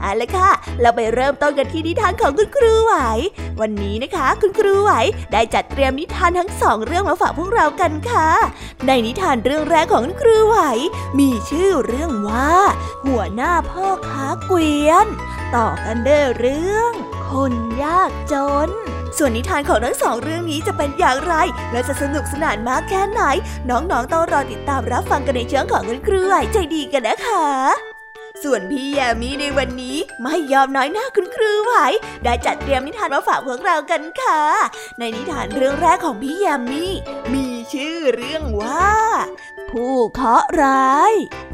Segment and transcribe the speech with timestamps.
[0.00, 0.50] เอาละค่ะ
[0.80, 2.94] เราไปเริ่มต้นกันที่นิทานของคุณครูไหว
[3.60, 4.92] วันนี้นะคะ คุณครูไหว
[5.32, 8.28] ได้จัดเตรียมนิทานทั้งสองเรื่องมาฝากพวกเรากันค่ะ
[8.86, 10.58] ในนิทานเรื่องแรกของคุณครูไหว
[11.18, 12.52] มีชื่อเรื่องว่า
[13.06, 15.06] หัวหน้าพ่อค้าเกวียน
[15.54, 16.92] ต่อกันเด้อเรื่อง
[17.30, 18.34] คนยากจ
[18.68, 18.70] น
[19.18, 21.34] ส่วนนิทานของทั้งสองเรื่องนี้จะเป็นอย่างไร
[21.72, 23.22] และจะสนุกสนานมากแค่ไหน
[23.70, 27.93] น้องๆต้องรอติดตามรับฟังกันในเชิงของคุณครูไหวใจดีกันนะคะ
[28.42, 31.74] ส่วนพี่แยมีในวันนี้ไม่ยอมน้อยหน้าคุณครูไหว
[32.24, 34.40] ได้จัดเตรียมนิทานมาฝากพวกเรากันค่ะ
[34.98, 36.84] ในนิทานเรื่องแรกของพี่แยมี
[37.32, 38.88] มีชื่อเรื่องว่า
[39.78, 41.12] ผู้เคราะห์ร้าย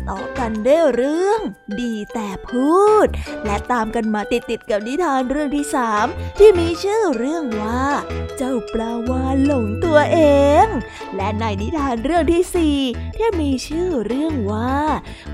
[0.08, 1.40] ต่อกันได้เรื่อง
[1.80, 3.06] ดีแต่พูด
[3.44, 6.06] และตามกันมาติดติดกับนิทานเรื่องที่สาม
[6.38, 7.86] ที่มีชื่อเรื่องว่า
[8.36, 10.18] เจ้าปลาวานหลงตัวเอ
[10.64, 10.66] ง
[11.16, 12.78] และในนิทานเรื่องที่สี่
[13.16, 14.78] ที่มีชื่อเรื่องว่า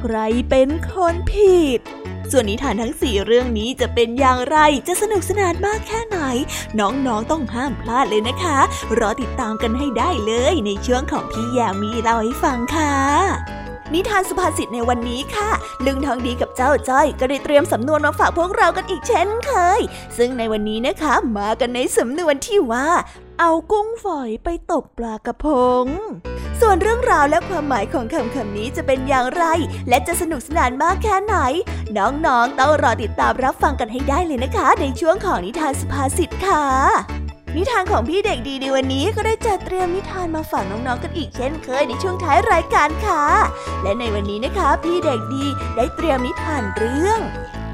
[0.02, 0.16] ใคร
[0.50, 1.80] เป็นคนผิด
[2.32, 6.18] ส่วนนิทานทั้งสี่เรื่องนี้จะเป็นอย่างไร จะสนุกสนานมากแค่ไหน
[6.80, 8.58] น้องๆต้องห้ามพลาดเลยนะคะ
[8.98, 12.94] รอติดตามกันให้ได้เลยในช่วงของพี่ยามีเล่าให้ฟังค่ะ
[13.94, 15.50] นิทานสุภาษิตในวันนี้ค่ะ
[15.86, 19.80] ลึงทองดีกับเจ้าจ้อย ก็ได้เตรียมสำนวนมาฝากพวกเรากันอีกเช่นเคย
[20.16, 22.88] ซึ่งในวันนี้นะคะมากันในสำนวนที่ว่า
[23.40, 25.46] เอากุ้งฝอยไปตกปลากระพ
[25.84, 25.86] ง
[26.60, 29.44] ส่วนเรื่องราวและความหมายของคำคำนี้จะเป็นอย่างไร
[29.88, 31.36] และจะสนุกสนานมากแค่ไหน
[31.98, 36.64] น้องๆ ต้องรอติดตามรับฟังกันให้ได้เลยนะคะ ในช่วงของนิทานสุภาษิตค่ะ
[37.56, 43.24] นิทานของพี่เด็กดีในวันนี้ก็ได้จัดเตรียมนิทานมาฝากน้องๆกันอีกเช่นเคยในช่วงท้ายรายการค่ะ
[43.82, 47.20] และในวันนี้นะคะ พี่เด็กดีได้เตรียมนิทานเรื่อง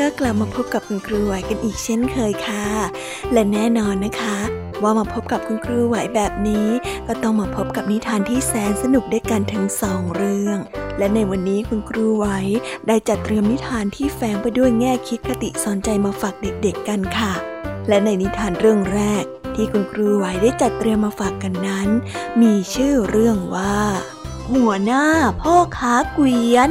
[0.00, 2.66] ก็กลับมาพบกับคุณครูไหวกันอีกเช่นเคยค่ะ
[3.32, 4.38] และแน่นอนนะคะ
[4.82, 6.68] ว่ามาพบกับคุณครูไหวแบบนี้
[7.06, 10.58] ก็ต้องมาพบกับนิทานที่แสนสนุกด้วยกันทั้งสองเรื่อง
[10.98, 12.26] และในวันนี้คุณครูไหว
[12.86, 17.32] ได้จัดเตรียมนิทานที่แฝงไปด้วยแง่คิดคติสอนใจมาฝากเด็กๆกันค่ะ
[17.88, 19.24] และในนิทานเรื่องแรก
[19.54, 21.88] ที่คุณครูไหวได้จัดเตรียมมาฝากกันนั้น
[22.42, 23.78] มีชื่อเรื่องว่า
[24.52, 25.04] หัวหน้า
[25.42, 26.70] พ่อค้าเกวียน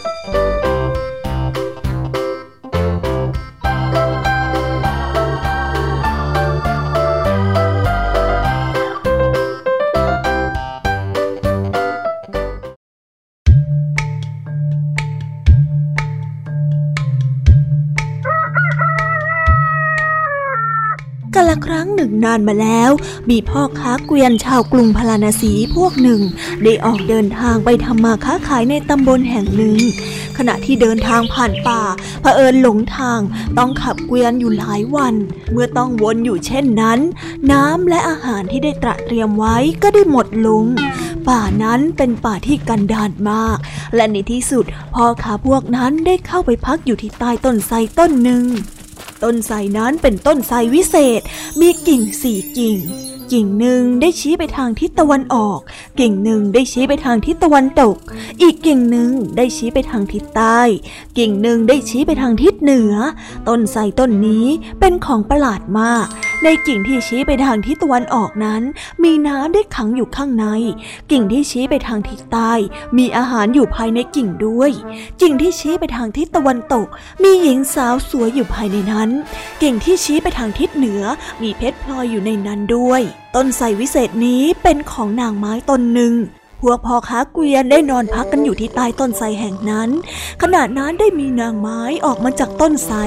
[22.01, 22.91] หนึ่งนานมาแล้ว
[23.29, 26.21] มีพ่อค้าเกวียนชาวกรุงพาราณสีพวกหนึ่ง
[26.63, 29.77] ได้ออกเดินทางไปทำมาค้าขายในตำบลแห่งหนึ่ง
[30.37, 31.81] ขณะที่เดินทางผ่านป่า
[32.21, 33.19] เผอิญหลงทาง
[33.57, 35.13] ต้องขับเกวียนอยู่หลายวัน
[35.51, 36.99] เมื่อต้องวนอยู่เช่นนั้น
[37.51, 40.65] น้ำและอาหารที่ได้ตระเตรียมไว้ก็ได้หมดลง
[41.27, 43.57] ป่านั้นเป็นป่าที่กันดานมาก
[43.95, 48.45] และในที่สุดพ่อค้าพวกนั้นได้เข้าไปพักอยู่ที่ใต้ต้นไทรต้นหนึ่ง
[49.23, 51.21] ต้นไทรนั้นเป็นต้นไทรวิเศษ
[51.59, 52.77] มีกิ่งสี่กิ่ง
[53.31, 55.59] กิ่งหนึ่งได้ชี้ไปทางทิศตะวันออก
[55.99, 57.95] กิ่งหนึ่งได้ชี้ไปทางทิศตะวันตก
[58.41, 60.59] อีกกิ่งหนึ่งได้ชี้ไปทางทิศใต้
[61.17, 62.95] กิ่งหนึ่งได้ชี้ไปทางทิศเหนือ
[63.47, 64.45] ต้นไทรต้นนี้
[64.79, 66.07] เป็นของประหลาดมาก
[66.43, 68.61] ในกิ่งที่ชี้ไปทางทิศตะวันออกนั้น
[69.03, 70.45] มีน้ำได้ขังอยู่ข้างใน
[71.11, 72.53] กิ่งที่ชี้ไปทางทิศใต้
[72.97, 74.71] มีอาหารอยู่ภายในกิ่งด้วย
[75.21, 76.87] กิ่งที่ชี้ไปทางทิศตะวันตก
[77.23, 79.09] มีหญิงสาวสวยอยู่ภายในนั้น
[79.61, 81.03] กิ่งที่ชี้ไปทางทิศเหนือ
[81.41, 83.03] มีเพชรพลอยอยู่ในนั้นด้วย
[83.35, 86.13] ต้นไทรวิเศษนี้เป็นของนางไม้ต้นหนึ่ง
[86.61, 89.89] พวกพ่อค้าเกวียนได้นอนพักกันอยู่ที่ใต้ต้นไทรแห่งนั้น
[90.41, 92.97] ขณะนั้นได้มีนางไม้ออกมาจากต้นไทร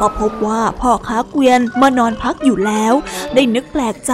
[0.00, 2.94] ก็พบว่าพ่อค้าเกวียนมานอนพักอยู่แล้ว
[3.34, 4.12] ได้นึกแปลกใจ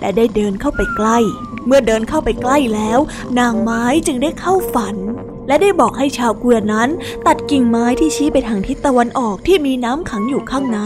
[0.00, 1.18] และได้เดินเข้าไปใกล้
[1.66, 2.98] เมื่อเดินเข้าไปใกล้แล้ว
[3.38, 4.96] นางไม้จึงได้เข้าฝัน
[5.50, 6.88] และได้บอกให้ชาวเกวียนนั้น
[7.26, 10.80] ตัดกิ่งไม้ที่ชี้ไปทางทิศตะวันออกที่มีน้ำขังอยู่ข้างใน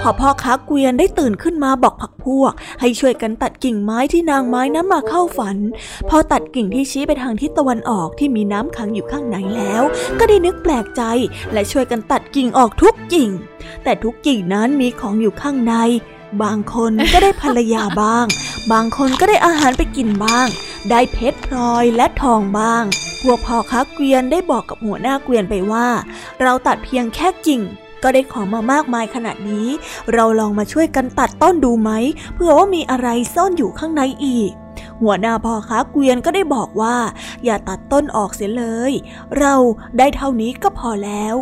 [0.00, 5.56] พอพ่อค้าเกวียนได้ตื่นขึ้นมาบอกพักพวก ให้ช่วยกันตัดกิ่งไม้ที่นางไม้นั้นมาเข้าฝัน
[6.08, 9.82] พอตัดกิ่งที่ชี้ไปทางทิศตะวันออกที่มีน้ำขังอยู่ข้างในแล้ว
[10.18, 11.02] ก็ได้นึกแปลกใจ
[11.52, 13.30] และช่วยกันตัดกิ่งออกทุกกิ่ง
[13.84, 15.74] แต่ทุกกิ่งนั้นมีของอยู่ข้างใน
[16.42, 18.26] บางคนก็ได้ภรรยาบ้าง
[18.72, 20.46] บางคนก็ได้อาหารไปกินบ้าง
[20.90, 22.84] ได้เพชรพลอยและทองบ้าง
[23.15, 25.88] พ วกพ่อค้าเกวียนได้บอกกับหัวหน้าเกวียนไปว่า
[26.42, 27.62] เราตัดเพียงแค่กิ่ง
[28.02, 29.68] ก็ได้ของมามากมายขนาดนี้
[30.12, 31.90] เราลองมาช่วยกันตัดต้นดูไหม
[32.34, 34.52] เพื่อว่ามีอะไรซ่อนอยู่ข้างในอีก
[35.02, 36.96] หัวหน้าพ่อค้าเกวียนก็ได้บอกว่า
[37.44, 38.92] อย่าตัดต้นออกเสียเลย
[39.38, 39.54] เรา
[39.98, 41.34] ได้เท่านี้ก็พอแล้ว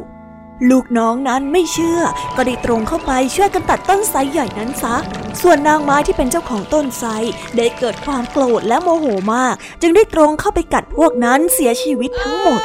[0.70, 2.00] ลูกน้องนั้นไม่เชื่อ
[2.36, 4.96] ก็ได้ตรงเข้าไปช่วยกันตัดต้นไทรใหญ่นั้นซะ
[5.40, 7.08] ส่วนนางไม้ที่เป็นเจ้าของต้นไทร
[7.56, 12.62] ได้เกิดความโกรธและโมโหมาก จึงได้ตรงเข้าไปกัดพวกนั้นเสียชีวิตทั้งหมด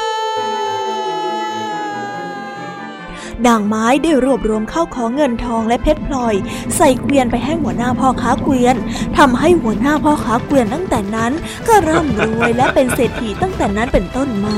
[3.48, 6.36] นางไม้ได้รวบรวมเข้าของเงินทองและเพชรพลอย
[6.76, 8.76] ใส่เกวียนไปให้หัวหน้าพ่อค้าเกวียน
[9.18, 11.32] ทำให้หัวหน้าพ่อค้าเกวียนตั้งแต่นั้น
[11.68, 14.58] ก็ร่ำรวยและเป็นเศรษฐีตั้งแต่นั้นเป็นต้นมา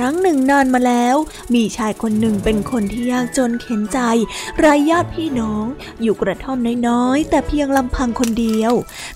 [0.00, 1.16] รั้งหนึ่งนานมาแล้ว
[1.54, 3.98] มีชายคนหนึ่งเป็นคนที่ยากจนเข็นใจ
[4.58, 5.64] ไร้ญาติพี่น้อง
[6.02, 8.72] อยู่กระท่อมน้อยๆ แต่เพียงลำพังคนเดียว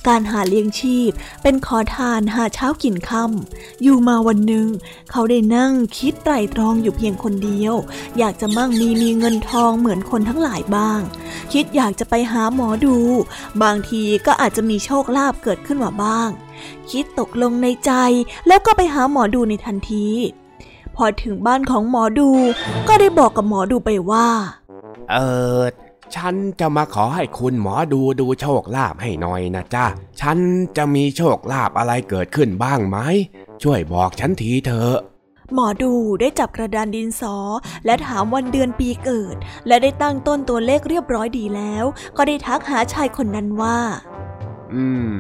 [0.09, 1.11] การหาเลี้ยงชีพ
[1.43, 4.69] เป็นขอทานหาเช้ากินค่ำอยู่มาวันหนึ่ง
[5.11, 7.75] เขาได้นั่งคิดไตรตรองอยู่เพียงคนเดียว
[8.19, 11.01] อยากจะมั่งมีมีเงินทองเหมือนคนทั้งหลายบ้าง
[11.53, 12.97] คิดอยากจะไปหาหมอดู
[13.63, 16.31] บางทีก็อาจจะมีโชคลาภเกิดขึ้นมาบ้าง
[16.91, 17.93] คิดตกลงในใจ
[18.47, 20.09] แล้วก็ไปหาหมอดูในทันที
[20.97, 22.31] พอถึงบ้านของหมอดู
[22.89, 24.27] ก็ได้บอกกับหมอดูไปว่า
[25.13, 25.17] เอ
[25.61, 25.63] อ
[26.17, 29.87] ฉันจะมาขอให้คุณหมอดูดูโชคลาภให้หน่อยนะจ้า
[30.21, 30.39] ฉัน
[30.77, 32.99] จะมีโชคลาภอะไรเกิดขึ้นบ้างไหม
[33.63, 34.99] ช่วยบอกฉันทีเถอะ
[35.55, 37.37] หมอดูได้จับกระดานดินสอ
[37.85, 39.37] และถามวันเดือนปีเกิด
[39.67, 41.85] และได้ตั้งต้นตัวเลขเรียบร้อยดีแล้ว
[42.17, 43.79] ก็ได้ทักหาชายคนนั้นว่า
[44.73, 44.85] อื
[45.17, 45.19] ม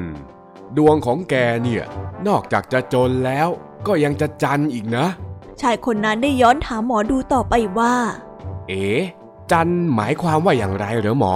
[0.77, 1.85] ดวงของแกเนี่ย
[2.27, 3.49] นอกจากจะจนแล้ว
[3.87, 5.07] ก็ยังจะจันอีกนะ
[5.63, 7.95] ชายคนนั้นได้ย้อนถามหมอดูต่อไปว่า
[8.69, 8.87] เอ๋
[9.51, 11.35] จันหมายความว่าอย่างไรเหรอหมอ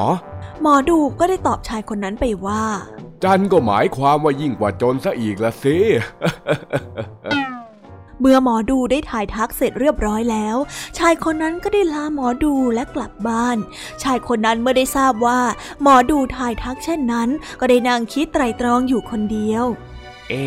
[0.63, 2.63] หมอดูก็ได้ตอบชายคนนั้นไปว่า
[3.25, 5.77] จันก็หมายความว่ายิ่งกว่าจนซะอีกละสิ
[8.21, 10.57] เมื่อหมอดูได้ถ่ายทักเสร็จเรียบร้อยแล้ว
[10.99, 13.57] ชายคนนั้นก็ได้ลาหมอดูและกลับบ้าน
[14.03, 15.41] ชายคนนั้นเมื่อได้ทราบว่า
[15.83, 17.29] หมอดูถ่ายทักเช่นนั้น
[17.61, 19.65] ก็ได้นั่งคิดไตรตรองอยู่คนเดียว
[20.29, 20.45] เอ๊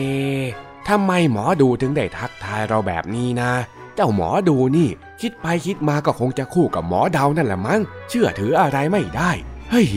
[0.88, 3.52] ทำไมหมอดูถึงได้ทักทายเราแบบนี้นะ
[3.96, 4.90] เจ้าหมอดูนี่
[5.22, 9.32] คิดไปคิดมาก็คงจะคู่กับหมอเดานั่นแหละมั้ง เชื่อถืออะไรไม่ได้
[9.70, 9.88] เฮ้ย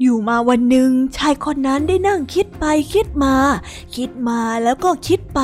[0.00, 2.64] อยู่มาวันหนึ่งชายคนนั้นได้นั่งคิดไป
[2.94, 3.34] คิดมา
[3.96, 5.42] คิดมาแล้วก็คิดไป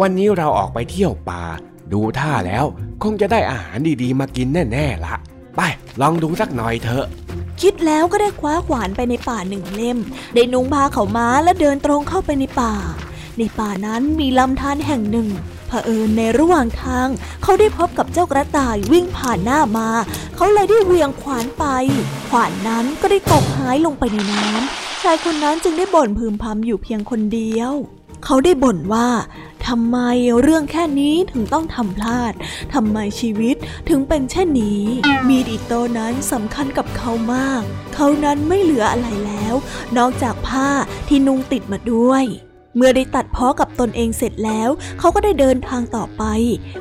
[0.00, 1.44] วันนี้เราออกไปเที่ยวป่า
[1.92, 2.64] ดูท่าแล้ว
[3.02, 5.14] คงจะได้อาหารดีๆ มากินแน่ๆละ
[5.56, 5.60] ไป
[6.00, 7.06] ลองดูสักหน่อยเถอะ
[7.60, 9.98] คิดแล้วก็ได้คว้าขวานไปในป่าหนึ่งเล่ม
[10.34, 12.74] ได้นุ่งผ้าเขาม้าและเดินตรงเข้าไปในป่า
[13.38, 15.28] ในป่านั้นมีลำธารแห่งหนึ่ง
[15.68, 17.08] เผอิญในระหว่างทาง
[17.42, 19.88] เขาได้พบกับเจ้ากระต่ายวิ่งผ่านหน้ามา
[20.36, 21.64] เขาเลยได้เวียงขวานไป
[22.28, 27.72] ขวานนั้นก็ได้ตกหายลงไปในน้ำชายคนนั้นจึงได้บ่นพึมพำอยู่เพียงคนเดียว
[28.24, 29.08] เขาได้บ่นว่า
[29.68, 29.98] ทำไม
[30.42, 32.32] เรื่องแค่นี้ถึงต้องทำพลาด
[32.74, 33.56] ทำไมชีวิต
[33.88, 34.84] ถึงเป็นเช่นนี้
[35.28, 37.62] มีดอิโตนั้นสำคัญกับเขามาก
[37.94, 39.54] เขานั้นไม่เหลืออะไรแล้ว
[39.96, 40.68] นอกจากผ้า
[41.08, 42.24] ที่นุ่งติดมาด้วย
[42.76, 46.22] เมื่อได้ตัดพ้อกับตนเองเสร็จแล้ว เขาก็ได้เดินทางต่อไป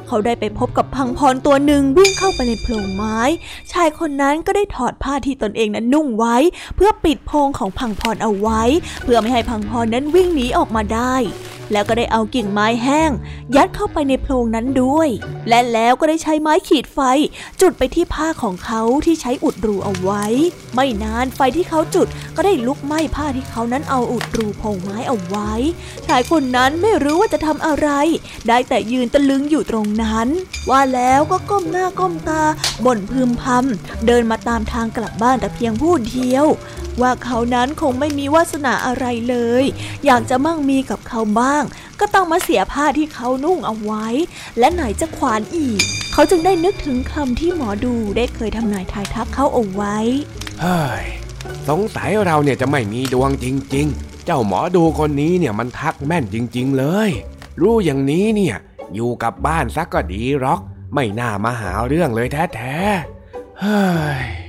[0.08, 3.20] เขาได้ไปพบกับพังพรตัวหนึ่งวิ่งเข้าไปในโพรงไม้
[3.72, 6.38] ชายคนนั้นก็ได้ถอดผ้าที่ตนเองนั้นนุ่งไว้
[6.76, 8.62] เพื่อปิดโพรงของพังพรเอาไว้
[9.04, 11.16] เพื่อไม่ให้พังพรนั้นวิ่งหนีออกมาได้
[11.72, 13.12] แล้วก็ได้เอากิ่งไม้แห้ง
[13.56, 15.10] ยัดเข้าไปในโพรงนั้นด้วย
[15.50, 17.00] และแล้วก็ได้ใช้ไม้ขีดไฟ
[17.62, 20.26] จุดไปที่ผ้าของเขาที่ใช้อุดรูเอาไว้
[20.76, 25.54] ไม่นานไฟที่เขาจุดก็ได้ลุกไหม้ผ้าที่เขานั้นเอาอุดรูโพรงไม้เอาไว้
[26.08, 27.90] ชายคนนั้นไม่รู้ว่าจะทำอะไร
[28.48, 30.28] ได้แต่ยืนตะลึงอยู่ตรงนั้น
[30.70, 32.44] ว่าแล้วก็ก้มหน้าก้มตา
[32.86, 36.48] บ่นพึมพำเดินมาตามทางกลับบ้านแต่เพียงผู้เดียว
[37.02, 39.64] ว่าเขานั้นคงไม่มีวาสนาอะไรเลย
[40.06, 41.66] อยากจะมั่งมีกับเขาบ้าง
[42.00, 44.08] ก็ต้องมาเสียผ้าที่เขานุ่งเอาไว้
[44.60, 45.82] และไหนจะขวานอีก
[46.14, 49.98] เขาจึงได้นึกถึงคำที่หมอดูได้เคยทำนายทายทักเขาเอาไว้
[50.62, 51.06] เฮ้ย
[51.70, 57.10] สงสัยเราเนี่ยจะไม่มีดวงจริง ๆ เจ้าหมอดูคนนี้เนี่ยมันทักแม่นจริง ๆ เลย
[57.62, 58.56] รู้อย่างนี้เนี่ย
[58.96, 60.60] อยู่กับบ้านซักก็ดีหรอก
[60.94, 63.82] ไม่น่ามาหาเรื่องเลยแท้ๆเฮ้
[64.24, 64.49] ย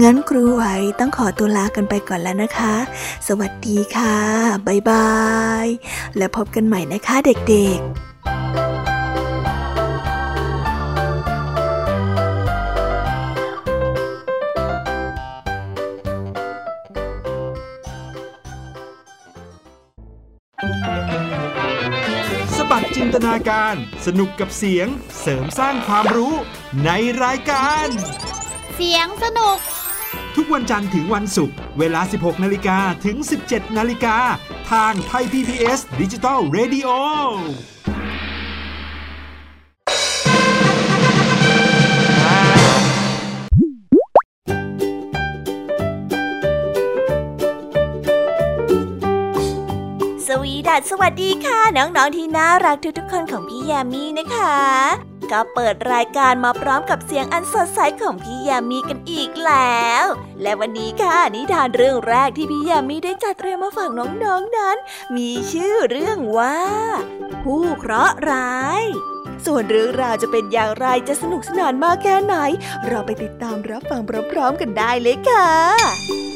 [0.00, 0.64] งั้นครูไหว
[1.00, 2.74] ต้องขอตัวลากันไปก่อนแล้วนะคะ
[3.28, 4.16] สวัสดีค่ะ
[4.66, 5.12] บ๊ายบา
[5.64, 5.66] ย
[6.16, 8.12] และพบกันใหม่นะคะเด็กๆ
[22.76, 23.74] บัดจินตนาการ
[24.06, 24.88] สนุกกับเสียง
[25.20, 26.34] เสริมสร้างความรู้
[26.84, 26.90] ใน
[27.24, 27.86] รายการ
[28.74, 29.58] เสียงสนุก
[30.36, 34.16] ทุกวันจันทร์ถึงวันศุกร์เวลา 16 นาฬิกาถึง 17 นาฬิกา
[34.70, 36.88] ทางไทย PPS ดิจิตอล Radio
[50.68, 60.04] ดัดสวัสดีค่ะ น้อง ๆ ที่น่ารักทุกๆคนของพี่ยามีนะคะ ก็เปิดรายการมาพร้อมกับเสียงอันสดใสของพี่ยามีกันอีกแล้ว
[60.42, 64.24] และวันนี้ค่ะนิทานเรื่องแรกที่พี่ยามีได้จัดเตรียมมาฝากน้องๆน
[64.56, 64.76] นั้น
[65.16, 66.58] มีชื่อเรื่องว่า
[67.42, 68.82] ผู้เคราะห์ร้าย
[69.46, 72.34] ส่วนเรื่องราวจะเป็นอย่างไรจะสนุกสนานมากแค่ไหน
[72.86, 74.00] เราไปติดตามรับฟัง
[74.32, 76.31] พร้อมๆกันได้เลยค่ะ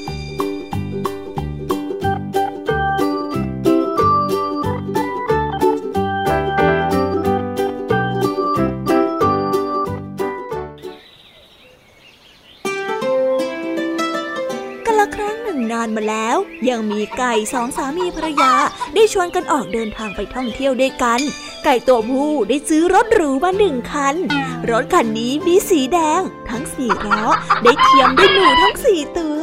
[15.97, 16.37] มาแล้ว
[16.69, 18.53] ยังมีไก่สองสามีภรรยา
[18.95, 21.21] ได้ชวนกันออกเดินทางไปท่องเที่ยวด้วยกัน
[21.65, 24.17] ไก่ตัวผู้ได้ซื้อรถหรูมาหนึ่งคัน
[24.71, 27.23] รถคันนี้มีสีแดง ทั้งสี่ล้อ
[27.63, 29.43] ได้เทียมด้วยหนูทั้งสี่ตัว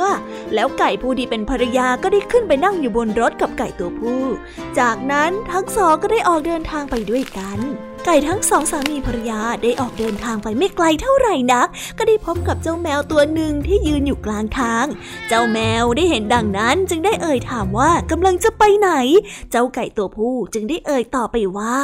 [0.54, 4.24] แล้วไก่ผู้ที่เป็นภรรยาก็ได้ขึ้นไปนั่งอยู่บนรถกับไก่ตัวผู้
[4.80, 7.60] จากนั้นทั้งสองก็ได้ออกเดินทางไปด้วยกัน
[8.06, 11.68] ไก่ทั้งสองสามีภรรยาได้ออกเดินทางไปไม่ไกลเท่าไหร่นัก
[11.98, 14.86] ก็ได้พบกับเจ้าแมวตัวหนึ่งที่ยืนอยู่กลางทาง
[15.28, 18.90] เจ้าแมวได้เห็นดังนั้นจึงได้เอ่ยถามว่ากำลังจะไปไหน
[19.52, 21.78] เจ้าไก่ตัวผู้จึงได้เอ่ยต่อไปว่า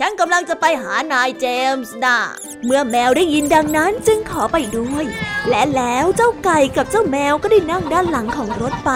[0.00, 2.18] ฉันกำลังจะไปหานายเจมส์นะ
[2.64, 5.04] เมื่อแมวได้ยินดังนั้นจึงขอไปด้วย
[5.48, 8.92] และแล้วเจ้าไก่กับเจ้าแมวก็ได้นั่งด้านหลังของรถไป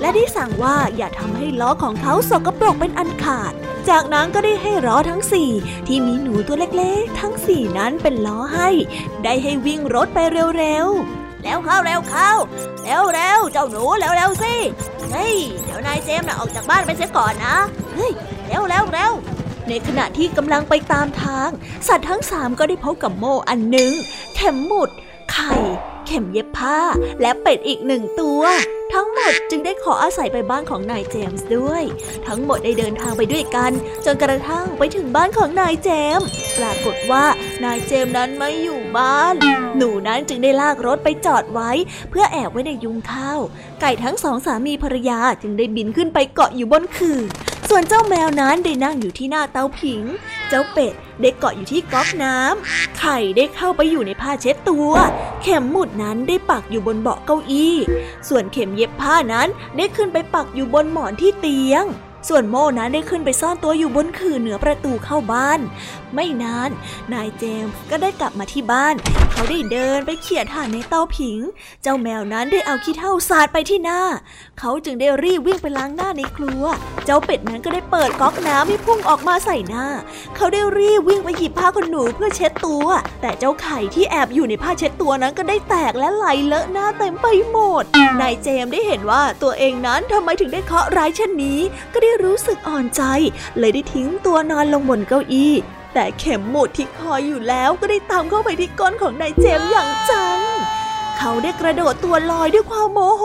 [0.00, 3.52] และได้สั่งว่าอย่าทำให้ล้อของเขาสกปรกเป็นอันขาด
[3.88, 5.50] จากนั้นก็ได้ให้ล้อทั้งสี่
[5.86, 8.68] ที่มีหนูตัวเล็กๆ ทั้งสี่นั้นเป็นล้อให้
[9.24, 10.18] ได้ให้วิ่งรถไป
[10.58, 12.30] เร็วๆ แล้วเข้าเร็วเข้า
[12.84, 14.54] เร็วเร็วเจ้าหนูเร็วเร็วสิ
[15.10, 17.56] เฮ้ยเดี๋ยวนายเจมส์นะออกจากบ้านไปเสียก่อนนะ
[17.94, 18.12] เฮ้ย
[18.46, 19.12] เร็วเร็วเร็ว
[19.68, 21.50] ในขณะที่กำลังไปตามทาง
[21.88, 23.92] สัตว์ทั้งสามก็ได้พบกับโมอันหนึ่ง
[24.34, 24.90] เข็มหมุด
[25.32, 25.54] ไข่
[26.06, 26.78] เข็มเย็บผ้า
[27.20, 28.42] และเป็ดอีกหนึ่งตัว
[28.94, 31.82] ทั้งหมดจึงได้ขออาศัยไปบ้านของนายเจมส์ด้วย
[32.26, 33.72] ทั้งหมดได้เดินทางไปด้วยกัน
[34.04, 36.26] จนกระทั่งไปถึงบ้านของนายเจมส์
[36.58, 37.24] ปรากฏว่า
[37.64, 39.34] นายเจมส์นั้นไม่อยู่บ้าน
[39.76, 41.70] หนูนั้นจึงได้ลากรถไปจอดไว้
[42.10, 43.40] เพื่อแอบไว้ในยุงข้าว
[43.80, 47.20] ไก่ทั้งสองสามีภรรยาจึงได้บินขึ้นไปเกาะอยู่บนขื่อ
[47.70, 50.02] ส่วนเจ้าแมวนั้นได้นั่งอยู่ที่หน้าเตาผิง
[50.48, 54.92] เจ้าเป็ดได้เกาะอยู่ที่ก๊อกน้ำไข่ได้เข้าไปอยู่ในผ้าเช็ดตัว
[55.42, 57.76] เข็มหมุดนั้นได้ปักอยู่บนเบาะเก้าอี้
[58.28, 61.84] ส่วนเข็มเย็บผ้านั้นได้ขึ้นไปปักอยู่บนหมอนที่เตียง
[62.28, 65.60] ส่วนโม่นั้นได้ขึ้นไปซ่อนตัวอยู่บนขื่อเหนือประตูเข้าบ้าน
[66.14, 66.70] ไม่นาน
[67.12, 68.94] นายเจมส์ก็ได้กลับมาที่บ้าน
[69.32, 71.38] เขาได้เดินไปเขี่ยถ่านในเตาผิง
[71.82, 74.00] เจ้าแมวนั้นได้เอาขี้เถ้าสาดไปที่หน้า
[74.58, 76.64] เขาจึงได้รีบวิ่งไปล้างหน้าในครัว
[77.04, 79.86] เจ้าเป็ดนั้นก็ได้เปิดก๊อกน้ำให้พุ่งออกมาใส่หน้า
[80.36, 82.86] เขาได้รีบวิ่งไปหยิบผ้าขนหนูเพื่อเช็ดตัว
[83.20, 87.84] แต่เจ้าไข่ที่แอบอยู่ในผ้าเช็ดตัวนั้นก็ได้แตกและไหลเลอะหน้าเต็มไปหมด
[88.20, 91.60] นายเจมส์ได้เห็นว่าตัวเองนั้นทำไมถึงได้เคาะร้ายเช่นนี้
[91.92, 93.02] ก็ได้รู้สึกอ่อนใจ
[93.58, 95.54] เลยได้ทิ้งตัวนอนลงบนเก้าอี้
[95.94, 100.40] แต่เข็มหมุดที่คอยอยู่แล้วก็ได้ตามเข้าไปที่ก้นของนายเจมอย่างจัง
[101.18, 103.24] เขาได้กระโดดตัวลอยด้วยความโมโห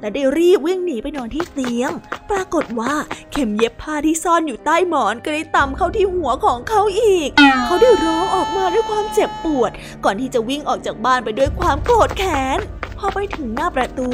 [0.00, 1.90] และได้รีบวิ่งหนีไปนอนที่เตียง
[2.30, 2.94] ปรากฏว่า
[3.32, 7.30] เข็มเย็บผ้าที่ซ่อนอยู่ใต้หมอนก็ได้ตำเข้าที่หัวของเขาอีก
[7.66, 9.70] เขาได้ร้องออกมาด้วยความเจ็บปวด
[10.04, 12.58] ก่อนที่จะวิ่งออกจากบ้านไปด้วยความโกรธแค้น
[12.98, 14.08] พอไปถึงหน้าประตู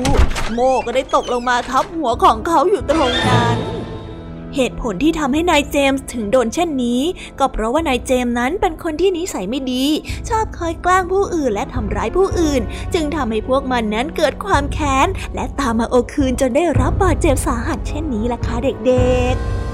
[0.54, 3.75] โมก็ได้ตกลงมาทับหัวของเขาอยู่ตรงนั้น
[4.56, 7.00] เหตุผลที่ทำให้นายเจมส์ถึงโดนเช่นนี้
[7.38, 9.84] ก็เพราะว่านายเจมส์นั้นเป็นคนที่นิสัยไม่ดี
[10.28, 12.62] ชอบคอยแกล้งผู้อื่นและทำร้ายผู้อื่น
[12.94, 19.65] จึงทำให้พวกมันนั้นเกิดความแค้น และตามมาโอคืนจนได้รับบาดเจ็บสาหัสเช่นนี้ล่ะค่ะเด็กๆ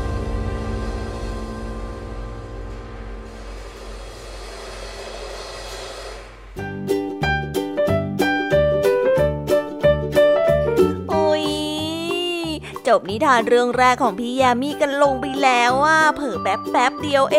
[12.98, 17.38] บนิทานเรื่องแรกของพี่ยามีกันลงไปแล้วว่าเผิ่แป๊บแป๊บเดียวเอ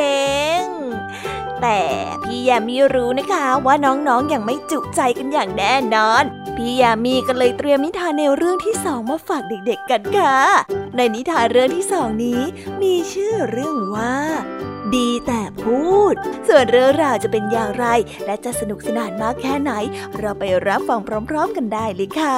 [0.60, 0.63] ง
[1.62, 1.82] แต่
[2.24, 6.24] พี่ยามีรู้นะคะว่าน้องๆออย่างไม่จุใจกันอย่างแน่นอน
[6.58, 10.38] พี่ยามีก็เลยเตรียมนิทานในวเรื่องที่สองมาฝากเด็กๆกันค่ะ
[10.96, 12.42] ในนิทานเรื่องที่สองนี้
[12.82, 14.16] มีชื่อเรื่องว่า
[14.96, 16.13] ดีแต่พูด
[16.48, 17.86] ส่วนเรื่องราวจะเป็นอย่างไร
[18.26, 19.72] และจะสนุกสนานมากแค่ไหน
[20.18, 22.38] เราไปรับฟังพร้อม ๆ กันได้เลยค่ะ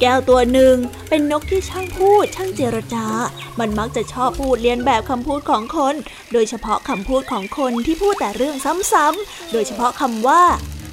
[0.00, 0.76] แก้วตัวหนึ่ง
[1.08, 3.06] เป็นนกที่ช่างพูดช่างเจรจา
[3.58, 5.94] มันมักจะชอบพูดเลียนแบบคำพูดของคน
[6.32, 8.56] โดยเฉพาะคำพูดของคนที่พูดแต่เรื่อง
[8.92, 10.42] ซ้ำๆ โดยเฉพาะคำว่า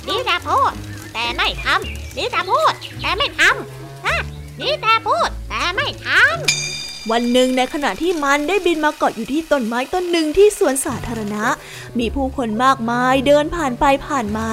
[0.08, 0.72] นี่แต่พูด
[1.14, 6.75] แต่ไม่ทำนี่แต่พูด แต่ไม่ทำนี่แต่พูด แต่ไม่ทำ
[7.12, 11.44] วันหนึ่งในขณะที่มันได้บินมาเกาะอยู่ที่ต้นไม้ต้นหนึ่งที่สวนสาธารณะ
[12.00, 14.50] มีผู้คนมากมายเดินผ่านไปผ่านมา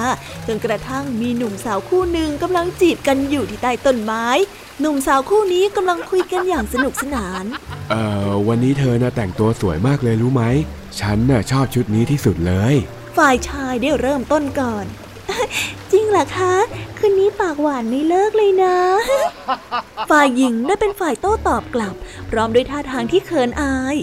[0.47, 4.25] จนกระทั่งมีหนุ่มสาวคู่หนึ่งกำลังจีบกันอยู่ที่ใต้ต้นไม้
[4.79, 7.45] หนุ่มสาวคู่นี้กำลังคุยกันอย่างสนุกสนาน
[7.89, 10.43] เอ่อวันนี้เธอน่ะแต่งตัวสวยมากเลยรู้ไหม
[10.99, 12.75] ฉันน่ะชอบชุดนี้ที่สุดเลย
[13.17, 14.85] ฝ่ายชายได้เริ่มต้นก่อน
[15.91, 16.55] จริงเหรอคะ
[16.97, 18.77] คืนนี้ปากหวานไม่เลิกเลยนะ
[20.09, 21.95] ฝ่ายหญิงได้เป็นฝ่ายโต้ตอบกลับ
[22.29, 23.95] พร้อมด้วยท่าทางที่เขินอาย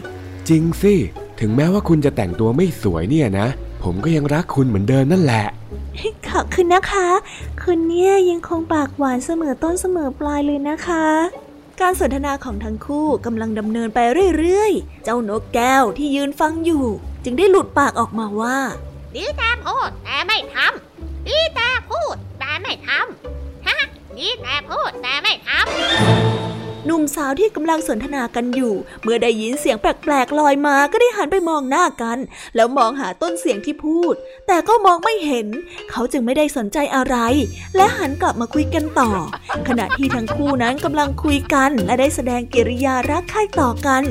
[0.49, 0.95] จริงสิ
[1.41, 3.47] ถึงแม้ว่าคุณจะแต่งตัวไม่สวยเนี่ยนะ
[3.83, 5.47] ผมก็ยังรักคุณเหมือนเดิมนั่นแหละ
[6.31, 7.09] ขอบคุณนะคะ
[7.63, 11.07] คุณเนี่ยยังคงปากหวานเสมอต้นเสมอปลายเลยนะคะ
[11.81, 13.99] การสนทนาของทั้งคู่กำลังดำเนินไป
[14.39, 16.85] เรื่อยๆ เจ้านกแก้วที่ยืนฟังอยู่
[17.25, 18.59] จึงได้หลุดปากออกมาว่า
[19.15, 20.90] ดีแต่พูดแต่ไม่ทำ
[21.29, 23.79] ดีแต่พูดแต่ไม่ทำฮะ
[24.19, 25.61] ดีแต่พูดแต่ไม่ทำ
[26.87, 32.19] หนุ่มสาวที่กำลังสนทนากันอยู่ เมื่อได้ยินเสียงแปลกๆลอยมาก็ได้หันไปมองหน้ากัน
[32.57, 34.15] แล้วมองหาต้นเสียงที่พูด
[34.47, 35.47] แต่ก็มองไม่เห็น
[35.91, 37.17] เขาจึงไม่ได้สนใจอะไร
[37.77, 39.11] และหันกลับมาคุยกันต่อ
[39.69, 44.03] ขณะที่ทั้งคู่นั้นกำลังคุยกันและได้แสดงกิริยารักใคร่ต่อกัน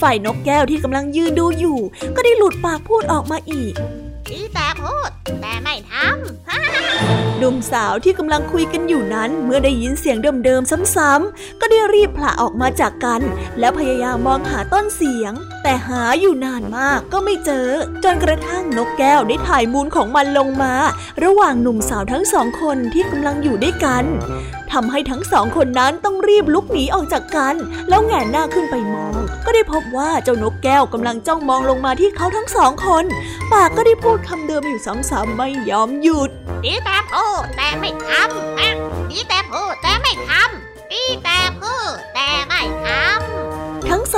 [0.00, 1.78] ฝ่ายนกแก้วที่กำลังยืนดูอยู่
[2.16, 3.74] ก็ได้หลุดปากพูดออกมาอีก
[4.30, 5.10] ดีแต่พูด
[5.40, 13.20] แต่ไม่ทำหนุ่มสาวที่กำลังคุยกันอยู่นั้นเมื่อได้ยินเสียงเดิมๆซ้ำๆก็ได้รีบผละออกมาจากกัน
[13.58, 17.68] แล้วพยายามมองหาต้นเสียง แต่หาอยู่นานมากก็ไม่เจอ
[18.04, 20.74] จนกระทั่งนกแก้วได้ถ่ายมูลของมันลงมา
[21.24, 24.04] ระหว่างหนุ่มสาวทั้งสองคนที่กำลังอยู่ด้วยกัน
[24.72, 27.54] ทำให้ทั้งสองคนนั้นต้องรีบลุกหนีออกจากกัน
[27.88, 33.04] แล้วแงนหน้าขึ้นไปมอง ก็ได้พบว่าเจ้านกแก้วกำลังจ้องมองลงมาที่เขาทั้งสองคน
[33.52, 36.30] ปากก็ได้พูดคำเดิมอยู่ซ้ำๆไม่ยอมหยุด
[36.64, 41.96] ดีแต่พูดแต่ไม่ทำดีแต่พูดแต่ไม่ทำดีแต่พูด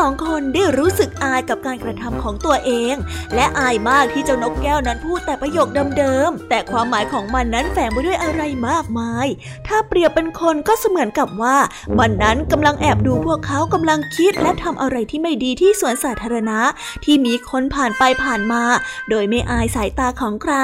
[0.01, 2.95] สองคนได้รู้สึกอายกับการกระทำของตัวเอง
[3.35, 9.27] และอายมากที่เจ้านกแก้วนั้นพูดแต่ประโยคเดิมๆแต่ความหมายของมันนั้นแฝงไปด้วยอะไรมากมาย
[9.67, 11.57] ถ้าเปรียบเป็นคนก็เสมือนกับว่า
[11.99, 16.61] มันนั้นกำลังแอบดูพวกเขากำลังคิดและทำอะไรที่ไม่ดีที่สวนสาธารณะ
[17.05, 18.63] ที่มีคนผ่านไปผ่านมา
[19.11, 20.55] โดยไม่อายสายตาของใคร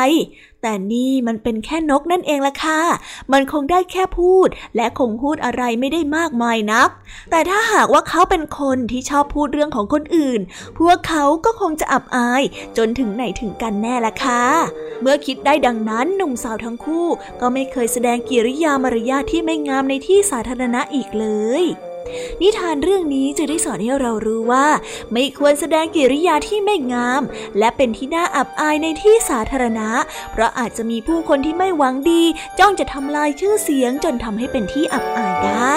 [0.63, 2.81] แต่นี่มันเป็นแค่นกนั่นเองล่ะค่ะ
[3.33, 6.89] มันคงได้แค่พูด และคงพูดอะไรไม่ได้มากมายนัก
[7.31, 10.41] แต่ถ้าหากว่าเขาเป็นคนที่ชอบพูดเรื่องของคนอื่น
[10.79, 12.43] พวกเขาก็คงจะอับอาย
[12.77, 14.45] จนถึงไหนถึงกันแน่ละค่ะ
[15.01, 17.07] เมื่อคิดได้ดังนั้นหนุ่มสาวทั้งคู่
[17.41, 21.27] ก็ไม่เคยแสดงกิริยามารยาทที่ไม่งามในที่สาธารณะอีกเล
[21.63, 21.65] ย
[22.41, 24.67] นิทานเรื่องนี้จะได้สอนให้เรารู้ว่า
[25.13, 27.23] ไม่ควรแสดงกิริยาที่ไม่งาม
[27.59, 29.89] และเป็นที่น่าอับอายในที่สาธารณะ
[30.33, 32.23] เพราะอาจจะมีผู้คนที่ไม่หวังดี
[32.59, 35.77] จ้องจะทำลายชื่อเสียงจนทำให้เป็นที่อับอายได้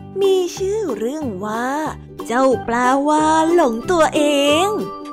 [0.19, 1.69] มีชื่อเรื่องว่า
[2.27, 4.21] เจ้าปลาวาหลงตัวเอ
[4.65, 4.67] ง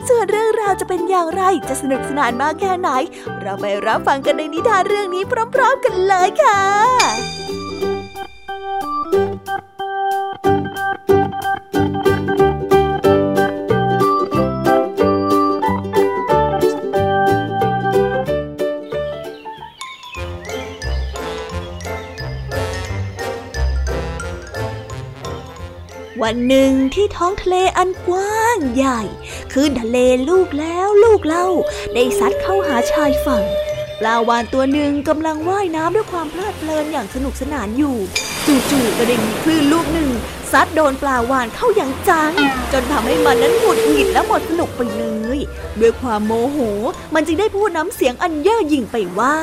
[0.08, 2.90] ส่วนเรื่องราวจะเป็นอย่างไรจะสนุกสนานมากแค่ไหน
[3.40, 5.22] เราไปรับฟังกันในนิทานเรื่องนี้
[5.54, 6.62] พร้อม ๆ กันเลยค่ะ
[26.30, 29.00] วันหนึ่งที่ท้องทะเลอันกว้างใหญ่
[29.52, 31.46] คลื่นทะเลลูกแล้วลูกเล่า
[31.94, 33.44] ได้ซัดเข้าหาชายฝั่ง
[34.00, 37.96] ปลาวานตัวหนึ่งกำลังว่ายน้ำด้วยความเพลิดเพลินอย่างสนุกสนานอยู่
[38.70, 40.10] จู่ๆก็ได้มีคลื่นลูกหนึ่ง
[40.52, 42.32] ซัดโดนปลาวานเข้าอย่างจัง
[42.72, 45.04] จนทำให้มันนั้นหงุดหงิดและหมดสนุกไปเล
[45.36, 45.38] ย
[45.80, 46.58] ด้วยความโมโห
[47.14, 49.34] มันจึงได้พูดน้ำเสียงอันเย่อหยิ่งไปว่า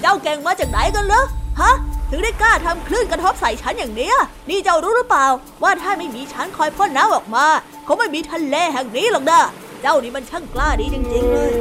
[0.00, 1.24] เจ้าแก่งมาจากไหนกันเหรอ
[1.60, 1.72] ฮะ
[2.10, 4.16] ถึงได้กล้าทำคลื่นกระทบใส่ฉันอย่างเนี้ย
[4.48, 5.26] นี่เจ้ารู้หรือเปล่า
[5.62, 7.46] ว่าถ้าไม่มีฉันคอยพ่นน้ำออกมา
[7.86, 9.40] คงไม่มีทะเลแห่งนี้หรอกนะ
[9.82, 11.52] เจ้านี่มันช่างกล้าดีจริง ๆ เลย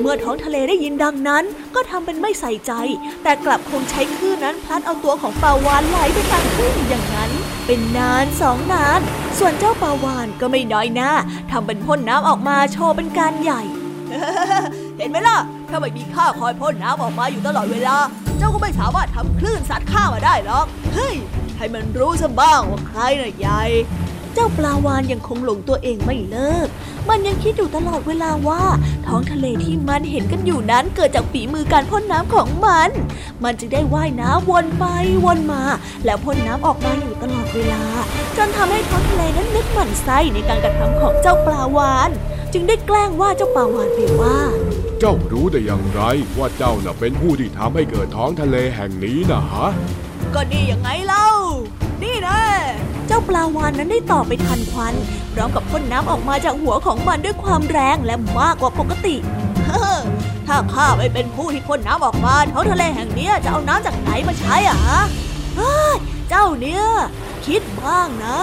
[0.00, 1.44] เมื่อท้องทะเลได้ยินดังนั้น
[1.74, 2.72] ก็ทำเป็นไม่ใส่ใจ
[3.22, 7.30] แต่กลับคงใช้คลื่นนั้นพลัดเอาตัวของปลาวานไหลไปตามคลื่นอย่างนั้น
[7.66, 9.00] เป็นนานสองนาน
[9.38, 11.10] ส่วนเจ้าปลาวานก็ไม่น้อยหน้า
[11.50, 13.62] ทำเป็นพ่นน้ำออกมาโชว์เป็นการใหญ่
[14.98, 15.38] เห็นไหมล่ะ
[15.72, 17.96] ถ้าไม่มีข้าคอยพ่นน้ำออกมาอยู่ตลอดเวลา
[18.38, 21.14] เจ้าก็ไม่สามารถทำคลื่นซัดข้ามาได้หรอก เฮ้ย
[21.56, 23.62] ให้มันรู้ซะบ้างว่าใครน่ะใหญ่
[24.34, 26.68] เจ้าปลาวานยังคงหลงตัวเองไม่เลิก
[27.08, 28.62] มันยังคิดอยู่ตลอดเวลาว่า
[29.06, 32.90] ท้องทะเลที่มันเห็นกันอยู่นั้นเกิดจากฝีมือการพ่นน้ำของมัน
[33.44, 34.84] มันจึงได้ว่ายน้ำวนไป
[35.24, 35.62] วนมา
[36.04, 37.82] แล้วพ่นน้ำออกมาอยู่ตลอดเวลา
[38.36, 42.10] จนทำให้ท้องทะเลนั้นนึกหมั่นไส้ในการกระทำของเจ้าปลาวาน
[42.52, 44.38] จึงได้แกล้งว่าเจ้าปลาวานไปว่า
[45.04, 46.02] เจ้ารู้ได้อย่างไร
[46.38, 49.66] ว่าเจ้าน่ะเป็นผู้ที่ทำให้เกิดท้องทะเลแห่งนี้นะฮะ
[50.34, 51.28] ก็นี่ยังไงเล่า
[52.02, 52.38] นี่นะ
[53.06, 54.94] เจ้าปลาวานนั้นได้ตอบไปทันควัน
[55.34, 59.16] พร้อมกับพ่นน้ำออกมาจากหัวของมันด้วยความแรงและมากกว่าปกติ
[59.66, 59.98] เฮ้อ
[60.46, 65.00] ถ้าข้าไม่เป็นผู้ที่พ่นน้ำออกมาท้องทะเลแห่งเนี้ยจะเอาน้ำจากไหนมาใช้อะฮะ
[65.56, 65.94] เฮ้ย
[66.28, 66.84] เจ้าเนี่ย
[67.46, 68.38] คิดบ้างนะ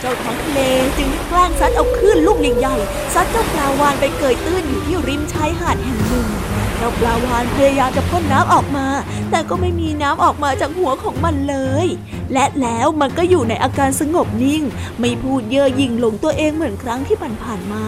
[0.00, 0.60] เจ้าท้องทะเล
[0.96, 6.28] จึงได้แกล้งซัดเอาคลื่นลูกใหญ่ๆซัดเจ้าปลาวานไปเกยตื้นอยู่ที่ริมชายหาดแห่งหนึ่ง
[6.76, 8.86] เจ้าปลาวานพยายามจะพ่นน้ำออกมา
[9.30, 11.86] แต่ก็ไม่มีน้ำออกมาจากหัวของมันเลย
[12.32, 14.62] และแล้วมันก็อยู่ในอาการสงบนิ่ง
[15.00, 17.84] ไม่พูดเย่อหยิ่งหลงตัวเองเหมือนครั้งที่ผ่านๆมา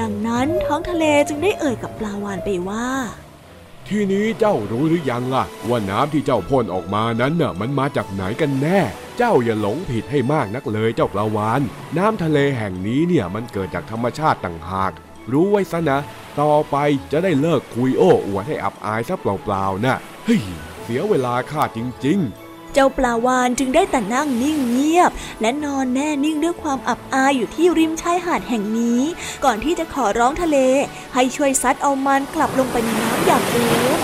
[0.00, 2.88] ดังนั้นท้องทะเลจึงได้เอ่ยกับปลาวานไปว่า
[3.88, 8.80] ทีนี้เจ้ารู้หรือยังล่ะว่าน้ำที่เจ้าพ่นออกมานั้นน่ะมันมาจากไหนกันแน่
[9.18, 11.60] เจ้าอย่าหลงผิดให้มากนักเลยเจ้าปลาวาน
[11.98, 14.92] น้ำทะเลแห่งนี้เนี่ยมันเกิดจากธรรมชาติต่างหาก
[15.32, 15.98] รู้ไว้ซะนะ
[16.40, 16.76] ต่อไป
[17.12, 20.42] จะได้เลิกคุยโอ้อวดให้อับอายซะเปล่าๆนะเฮ้ย
[20.82, 29.00] เสียเวลาข้าจริงๆเจ้าปลาวานจึงได้แต่นั่งนิ่งเงียบ และนอนแน่นิ่งด้วยความอับอายอยู่ที่ริมชายหาดแห่งนี้
[29.44, 30.56] ก่อนที่จะขอร้องทะเล
[31.14, 34.00] ให้ช่วยซัดเอามันกลับลงไปในน้ำอย่างเดิม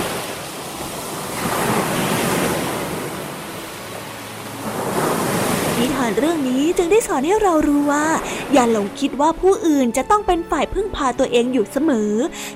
[5.81, 8.07] นิทานเรื่องนี้จึงได้สอนให้เรารู้ว่า
[8.53, 12.12] อย่าหลงคิดว่าผู้อื่นจะต้องเป็นฝ่ายพึ่งพาตัวเองอยู่เสมอ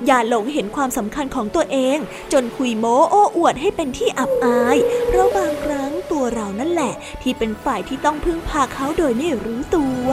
[0.07, 1.99] อย่าหลงเห็นความสำคัญของตัวเอง
[2.33, 10.07] จนคุยโม้โอ้อวดให้เป็นที่อับอาย เพราะบางครั้งตัวเรานั่นแหละ ที่เป็นฝ่ายที่ต้องพึ่งพาเขาโดยไม่รู้ตัว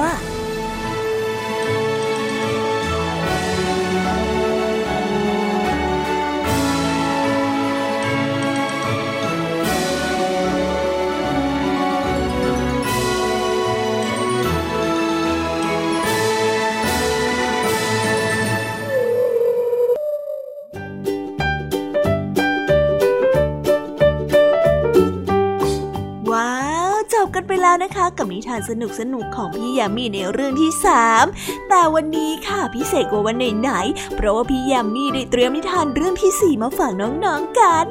[28.17, 30.71] กับนิทานสนุกสนุกๆของพี่ยามีในเรื่องที่
[31.19, 37.87] 3แต่วันนี้ค่ะพิเศษกว่าวันไหนๆเพราะว่าพี่ยามีได้เตรียมนิทานเรื่องที่4มาฝากน้องๆกัน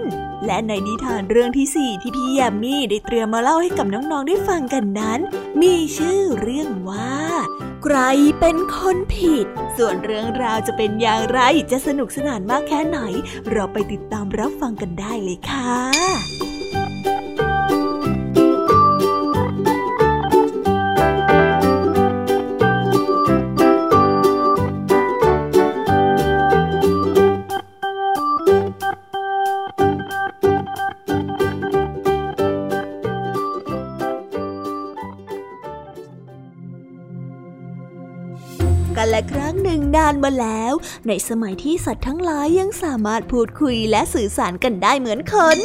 [0.46, 5.20] และในนิทานเรื่องที่4ที่พี่ยามีได้เตรียมมาเล่าให้กับน้องๆได้ฟังกันนั้น
[5.61, 7.14] มีชื่อเรื่องว่า
[7.83, 7.96] ใคร
[8.40, 12.98] เป็นคนผิด ส่วนเรื่องราวจะเป็นอย่างไรจะสนุกสนานมากแค่ไหน
[13.50, 16.49] เราไปติดตามรับฟังกันได้เลยค่ะ
[40.24, 40.72] มาแล้ว
[41.09, 45.59] ในสมัยที่สัตว์ทั้งหลายยังสามารถพูดคุยและสื่อสารกันได้เหมือนคน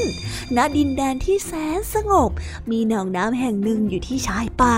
[0.56, 2.32] ณดินแดนที่แสนสงบ
[2.72, 4.78] มีหนองน้ำแห่งหนึ่งอยู่ที่ชายป่า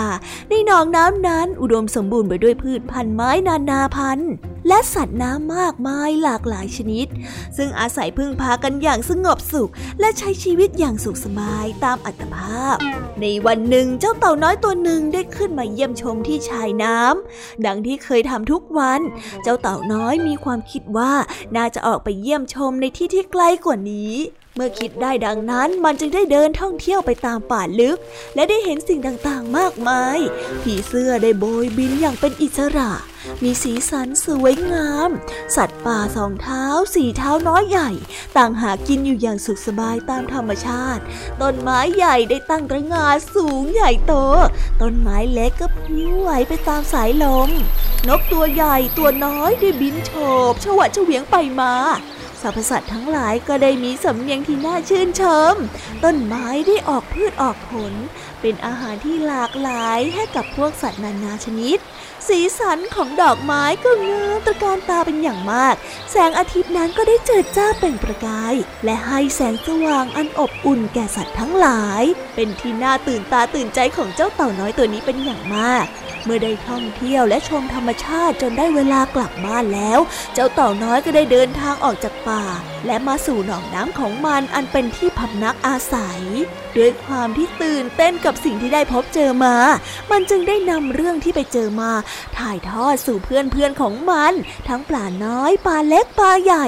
[0.50, 4.34] ในหนองน้ำนั้นอุดมสมบูรณ์ไปด้วยพืชพันธุ์ไม้นานาพันธุ์
[4.68, 7.08] และสัตว์น้ำมากมายหลากหลายชนิด
[7.58, 12.78] ซึ่งอาศัยพึ่งพากันอย่างสงบสุข และใช้ชีวิตอย่างสุขสบายตามอัตภาพ
[13.22, 19.02] ในวันหนึ่งเจ้าเต่าน้อยตัวหนึ่งได้ขึ้นมาเยี่ยมชมที่ชายน้ำดังที่เคยทำทุกวัน
[19.44, 21.12] เจ้าเ่าน้อยมีความคิดว่า
[21.58, 24.14] น่าจะออกไปเยี่ยมชมในที่ที่ไกลกว่านี้
[24.60, 27.98] เมื่อคิดได้ดังนั้นมันจึงได้เดินท่องเที่ยวไปตามป่าลึก
[28.36, 30.20] และได้เห็นสิ่งต่างๆมากมาย
[30.62, 32.92] ผีเสื้อได้โบยบินอย่างเป็นอิสระ
[33.44, 35.10] มีสีสันสวยงาม
[35.56, 36.64] สัตว์ป่าสองเท้า
[36.96, 37.90] สี่เท้าน้อยใหญ่
[38.38, 41.04] ต่างหากินอยู่อย่างสุขสบายตามธรรมชาติ
[41.42, 44.14] ต้นไม้ใหญ่ได้ตั้งตระงาสูงใหญ่โต
[44.82, 47.50] ต้นไม้เล็กก็พิ้วไหวไปตามสายลม
[48.08, 50.12] นกตัวใหญ่ตัวน้อยได้บินโฉ
[50.52, 51.74] บฉวัดเฉวียงไปมา
[52.42, 55.24] สรรพสัตว์ทั้งหลายก็ได้มีสำเนียงที่น่าชื่นช
[55.54, 55.56] ม
[56.04, 57.94] ต้นไม้ได้ออกพืชออกผล
[58.42, 61.78] เป็นอาหารที่หลากหลายให้กับพวกสัตว์นานาชนิด
[62.30, 65.76] สีสันของดอกไม้ก็งามตระการตาเป็นอย่างมาก
[66.12, 68.54] แสงอาทิตย์นั้นก็ได้เจิดจ้าเปล่งประกาย
[68.86, 72.04] และให้แสงสว่างอันอบอุ่นแก่สัตว์ทั้งหลาย
[72.36, 75.86] เป็นที่น่าตื่นตาตื่นใจของเจ้าเต่าน้อยตัวนี้เป็นอย่างมาก
[76.24, 80.00] เมื่อได้ท่องเที่ยวและชมธรรมชาติจนได้เวลากลับบ้านแล้ว
[80.34, 82.44] เจ้าเต่าน้อยก็ได้เดินทางออกจากป่า
[82.86, 86.22] และมาสู่หนองน้ำของมันอันเป็นที่พำนักอาศัย
[86.78, 89.56] ด้วยความที่ตื่นเต้นกับสิ่งที่ได้พบเจอมา
[90.12, 91.92] มันจึงได้นำเรื่องที่ไปเจอมา
[92.38, 94.34] ถ่ายทอดสู่เพื่อนเพื่อนของมัน
[94.68, 96.68] ทั้งปลาน้อยปลาเล็กปลาใหญ่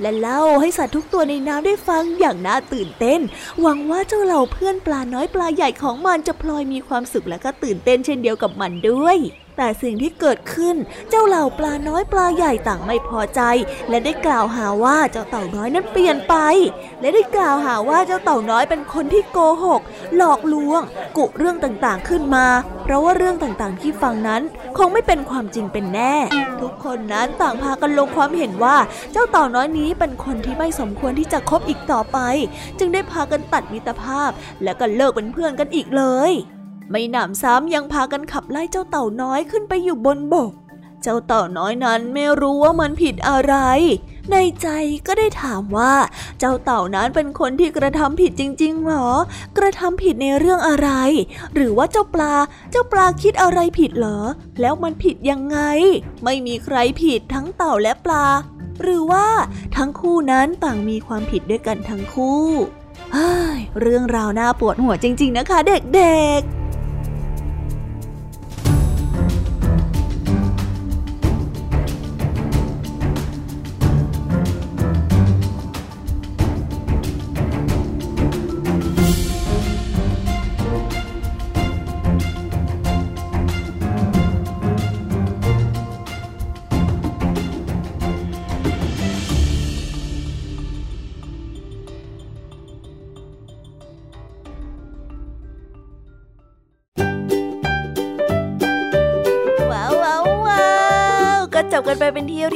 [0.00, 3.20] และเล่าให้สัตว์ทุกตัวในน้ำได้ฟังอย่างน่าตื่นเต้น
[3.60, 9.18] หวังว่าเจ้าเหล่าเพื่อนปลาน้อยปลาใหญ่ของมันจะพลอยมีความสุขและก็ตื่นเต้นเช่นเดียวกับมันด้วย
[9.56, 10.76] แต่สิ่งที่เกิดขึ้น
[11.10, 13.40] เจ้าเหล่าปลาน้อยปลาใหญ่ต่างไม่พอใจ
[13.88, 16.34] และได้กล่าวหาว่าเจ้าเต่าน้อยนั้นเปลี่ยนไป
[17.00, 19.80] และได้กล่าวหาว่าเจ้าเต่าน้อยเป็นคนที่โกหก
[20.16, 20.80] หลอกลวง
[21.16, 22.46] กุเรื่องต่างๆขึ้นมา
[22.84, 24.42] เพราะว่าเรื่องต่างๆที่ฟังนั้น
[24.78, 26.14] คงไม่เป็นความจริงเป็นแน่
[26.60, 28.76] ทุกคนนั้นต่างพากันลงความเห็นว่า
[29.12, 32.18] เจ้าเต่าน้อยนี้เป็นคนที่ไม่สมควรที่จะคบอีกต่อไป
[32.78, 34.30] จึงได้พากันตัดมิตรภาพ
[34.62, 36.32] และก็เลิกเป็นเพื่อนกันอีกเลย
[36.90, 40.52] ไม่หนำซ้ำยังพากันขับไล่เจ้าเต่าน้อยขึ้นไปอยู่บนบก
[41.02, 43.54] เจ้าเต่าน้อยนั้นไม่รู้ว่ามันผิดอะไร
[44.32, 44.68] ในใจ
[45.06, 45.94] ก็ได้ถามว่า
[46.38, 49.10] เจ้าเต่านั้นเป็นคนที่กระทำผิดจริงๆหรอ
[49.58, 50.88] กระทำผิดในเรื่องอะไร
[51.54, 52.34] หรือว่าเจ้าปลา
[52.70, 54.20] เจ้าปลาคิดอะไรผิดเหรอ
[54.60, 55.58] แล้วมันผิดยังไง
[56.24, 58.26] ไม่มีใครผิดทั้งเต่าและปลา
[58.82, 59.26] หรือว่า
[59.76, 62.44] ทั้งคู่นั้นต่างมีความผิดด้วยกันทั้งคู่
[63.12, 66.65] เฮ้ยเรื่องราวน่าปวดหัวจริง ๆ นะคะเด็กๆ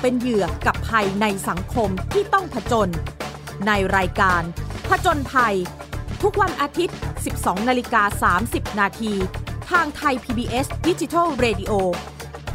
[0.00, 2.88] เป็นเหยื่อกับภัยในสังคมที่ต้องผจญ
[3.66, 4.42] ในรายการ
[4.88, 5.56] ผจญภัย
[6.22, 6.96] ทุกวันอาทิตย์
[7.32, 9.12] 12 นาฬิกา 30 นาที
[9.70, 11.72] ทางไทย PBS d i g i ดิจิ Radio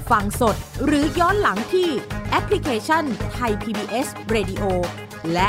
[0.09, 1.89] ฟังสดหรือย้อนหลังที่
[2.29, 4.63] แอปพลิเคชันไทย PBS Radio
[5.33, 5.47] และ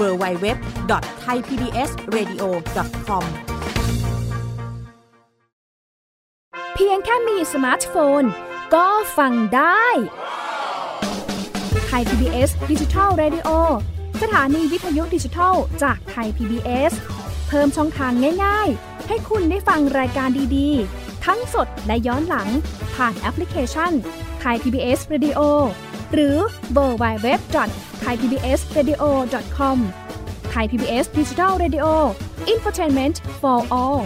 [0.00, 0.46] w w w
[0.90, 2.42] t h a i PBS Radio
[3.08, 3.24] com
[6.74, 8.22] เพียงแค่มีสมาร์ทโฟน
[8.74, 8.88] ก็
[9.18, 9.86] ฟังได้
[11.98, 13.48] ไทย PBS Digital Radio
[14.22, 16.92] สถานีวิทยุดิจิทัลจากไทย PBS
[17.48, 18.12] เพิ่มช่องทาง
[18.44, 22.48] ง่ายๆ ให้คุณได้ฟังรายการดีๆ ทั้งสดและย้อนหลัง
[22.94, 23.92] ผ่านแอปพลิเคชัน
[24.40, 25.40] ไทย PBS Radio
[26.12, 26.36] หรือ
[26.72, 27.68] เว็บไซต์ www.thaipbsradio.com
[28.00, 31.86] ไทย PBS Digital Radio
[32.48, 34.00] อินฟอร์ทนเมนต์ for all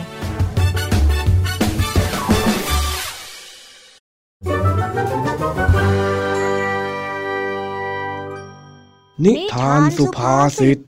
[9.25, 10.79] นิทานสุภาษิต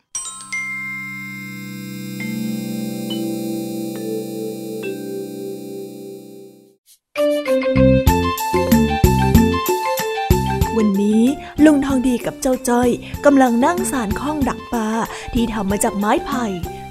[10.77, 11.23] วันนี้
[11.65, 12.89] ลุงทองดีกับเจ้าจ้อย
[13.25, 14.89] กำลังนั่งสารข้องดักปลา
[15.35, 16.45] ที่ทำมาจากไม้ไผ่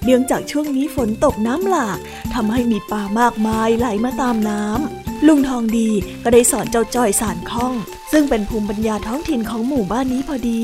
[0.04, 2.00] เนื่องจากช่วงนี้ฝนตกน้ำหลาก
[2.34, 5.90] ทำให้มีปลามากมายไหลมาตามน้ำลุงทองดี
[6.24, 7.74] ก็ได้สอนเจ้าจ้อยสารข้อง
[8.12, 10.64] ซึ่งเป็นภูมิปัญญาท้องถิ่นของหมู่บ้านนี้พอดี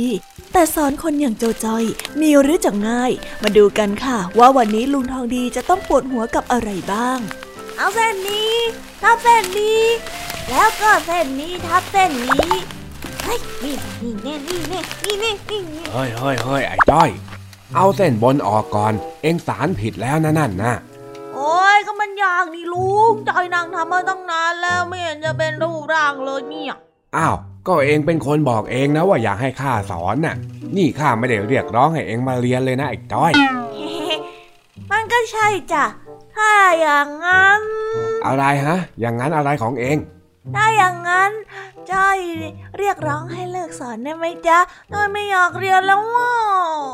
[0.58, 1.86] แต่สอนคนอย่างเจ้าจ้อย
[2.20, 3.12] มีหรือจะง่าย
[3.44, 7.20] มาดูกันค่ะ ว่าวันนี้ลุงทองดีจะต้องปวดหัวกับอะไรบ้าง
[7.78, 8.54] เอาเส้นนี้
[9.02, 9.84] ทับเส้นนี้
[10.50, 12.52] แล้วก็เส้นนี้ทับเส้นนี้
[13.24, 17.10] เฮ้ยนี่นี่แน่นี่แน่นี่แน่นี่แน่เฮ้ยเฮ้ยเฮ้ยไอ้จ้อย
[17.76, 20.74] เอาเส้นบนออกก่อน เอ็งสารผิดแล้วนะนั่นนะ
[21.36, 26.74] โอ้ยก็มันยากนี่ลุงจอยนางทำมาตั้งนานแล้วไม่เห็นจะเป็นรูปร่างเลยเนี่ย
[27.18, 27.38] อ้าว
[27.68, 30.36] ก็เองเป็นคนบอกเองนะว่าอยากให้ข้าสอนน่ะ
[30.78, 33.32] นี่ข้าไม่ได้เรียกร้องให้เองมาเรียนเลยนะไอ้จ้อย
[34.92, 35.86] มันก็ใช่จ้ะ
[36.36, 36.52] ถ้า
[36.82, 37.62] อย่างนั้น
[38.26, 39.98] อะไรฮะ อย่างนั้นอะไรของเอง
[40.56, 41.32] ถ้าอย่างนั้น
[41.92, 42.18] จ้อย
[42.78, 44.60] เรียกร้องให้เลิกสอนได้ไหมจ๊ะ
[44.94, 46.32] จ้อยไม่อยากเรียนแล้วว่ะ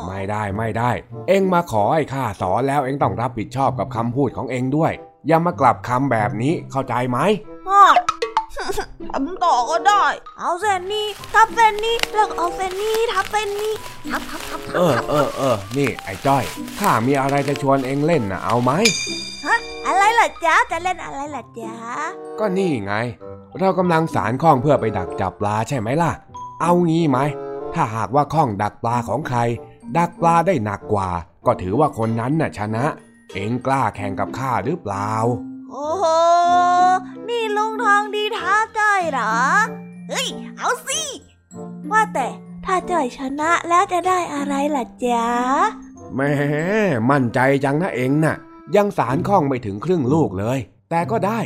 [0.08, 0.90] ไม่ได้ไม่ได้
[1.28, 4.92] เอ็งมาขอให้ข้าสอนแล้วเอ็งต้องรับผิดชอบกับคำพูดของเอ็งด้วย
[5.26, 7.18] อย่ามากลับคำแบบนี้เข้าใจไหม
[7.68, 7.82] อ้อ
[9.12, 10.04] ทำต่อก็ได้
[10.38, 13.72] เอาเส้นนี้ทับเส้นนี้แล้วก็เอาเส้นนี้ทับเส้นนี้
[14.10, 16.44] ทับทับทับทับเออเออเออนี่ไอ้จ้อย
[16.80, 18.70] ข้ามีอะไรจะชวนเอ็งเล่นนะเอาไหม
[19.46, 19.56] ฮะ
[19.86, 21.74] อะไรล่ะจ๊ะจะเล่นอะไรล่ะจ๊ะ
[22.38, 22.94] ก็นี่ไง
[23.58, 26.12] เรากำลังสารข้องเพื่อไปดักจับปลาใช่ไหมล่ะ
[26.60, 27.18] เอางี้ไหม
[27.74, 29.38] ถ้าหากว่าข้องดักปลาของใคร
[29.96, 31.10] ดักปลาได้หนักกว่า
[31.46, 32.84] ก็ถือว่าคนนั้นน่ะชนะ
[33.32, 35.12] เอ็งกล้าแข่งกับข้าหรือเปล่า
[35.72, 36.04] โอ้โห
[37.28, 39.34] นี่ลุงทองดีท้าจ้อยเหรอ
[40.10, 41.00] เฮ้ย เอาสิ
[41.90, 42.28] ว่าแต่
[42.64, 45.26] ถ้าจ้อยชนะแล้วจะได้อะไรล่ะจ๊ะ
[46.14, 46.30] แหม่
[47.10, 48.36] มั่นใจจังนะเอ็งน่ะ
[48.76, 50.58] ยังสารข้องไม่ถึงครึ่งลูกเลย
[50.90, 51.40] แต่ก็ได้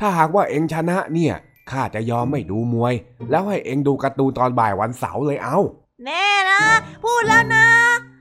[0.00, 1.34] ถ้าหากว่าเอ็งชนะเนี่ย
[1.70, 2.94] ข้าจะยอมไม่ดูมวย
[3.30, 5.58] แล้วให้เอ็งดูการ์ตูนตอนบ่ายวันเสาร์เลยเอา
[6.04, 6.60] แน่นะ
[7.04, 7.66] พูดแล้วนะ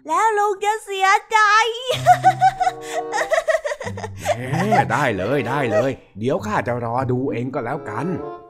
[0.07, 1.39] แล้วลุงจะเสียใจ
[4.37, 8.07] แหมได้เลยได้เลย เดี๋ยวข้าจะรอดูเองก็แล้วกัน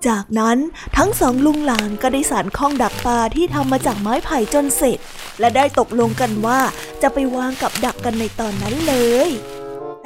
[0.07, 0.57] จากนั้น
[0.97, 4.99] ทั้งสองลุงหลานก็ได้สารข้องดักปลาที่ทำมาจากไม้ไผ่จนเสร็จ
[5.39, 6.59] และได้ตกลงกันว่า
[7.01, 8.95] จะไปวางกับดักกันในตอนนั้นเล
[9.27, 9.29] ย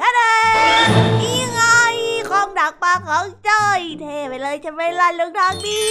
[0.00, 0.20] ท่าเด
[1.20, 1.62] นี่ไง
[2.30, 5.82] ข้องดักปลาของจ้อยเท่ไปเลยใช่ไหมล่ะลุงทองดี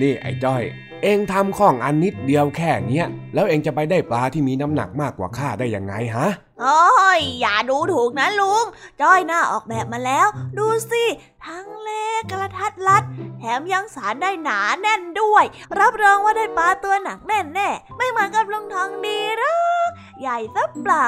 [0.00, 0.62] นี่ไอ้จ้อย
[1.02, 6.28] เองทำข้องอันนิดเดียวแค่เนี้ย แล้วเองจะไปได้ปลาที่มีน้ำหนักมากกว่าข้าได้ยังไงฮะ
[6.60, 8.64] โอ้ยอย่าดูถูกนะลุง
[9.00, 10.26] จ้อยหน้าออกแบบมาแล้ว
[10.58, 11.04] ดูสิ
[11.46, 13.02] ทั้งเล็กกระทัดรัด
[13.38, 15.44] แถมยังสารได้หนาแน่นด้วย
[15.78, 19.56] รับรองว่าได้ปลาตัวหนักแน่นแน่ๆไม่เหมือนกับลุงทองดีหรอ
[19.88, 19.90] ก
[20.20, 21.06] ใหญ่ซะเปล่า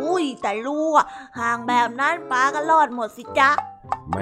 [0.00, 1.06] อุ้ยแต่ลูกอะ
[1.38, 3.50] ห่างแบบนั้นปลาก็รอดหมดสิจ๊ะ
[4.10, 4.18] แหม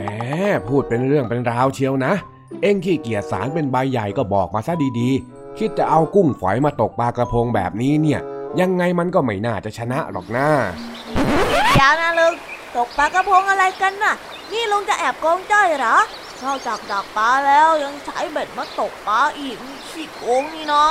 [0.68, 2.12] พูดเป็นเรื่องเป็นราวเชียวนะ
[2.62, 8.20] เองขี้เกียจสารเป็นใบใหญ่ก็บอกมาซะดีๆ คิดจะเอากุ้งฝอยมาตกปลากระพงแบบนี้เนี่ย
[8.60, 10.48] ยังไงมันก็ไม่น่าจะชนะหรอกนะ
[11.74, 12.34] เดี๋ยวนะลุง
[12.76, 14.14] ตกปลากระพงอะไรกันน่ะ
[14.52, 15.96] นี่ลุงจะแอบโกงจ้อยเหรอ
[16.44, 19.56] นอกจากดักปลาแล้วยังใช้เบ็ดมาตกปลาอีก
[19.90, 20.86] ขี้โกงนี่นะ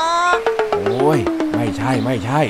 [0.74, 1.20] โอ้ย
[1.54, 2.42] ไม่ใช่ไม่ใช่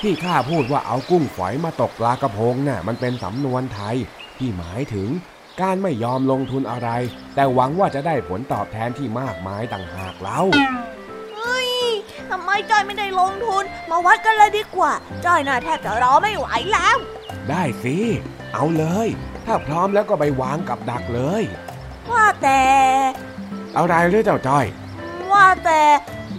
[0.00, 3.96] ที่ข้าพูดว่าเอากุ้งฝอยมาตกปลากระพงน่ะมันเป็นสำนวนไทย
[4.38, 5.08] ที่หมายถึง
[5.60, 6.88] การไม่ยอมลงทุนอะไร
[7.34, 10.40] แต่หวังว่าจะได้ผลตอบแทนที่มากมายต่างหากเล่า
[11.36, 11.70] เฮ้ย
[12.30, 14.92] ทำไมจ้อยไม่ได้ลงทุน มาวัดกันเลยดีกว่า
[15.24, 16.96] จ้อยน่าแทบจะรอไม่ไหวแล้ว
[17.48, 17.96] ได้สิ
[18.54, 19.08] เอาเลย
[19.46, 21.42] ถ้าพร้อมแล้วก็ไปวางกับดักเลย
[22.12, 22.62] ว่าแต่
[23.76, 24.66] อะไรหรือเจ้าจ้อย
[25.32, 25.82] ว่าแต่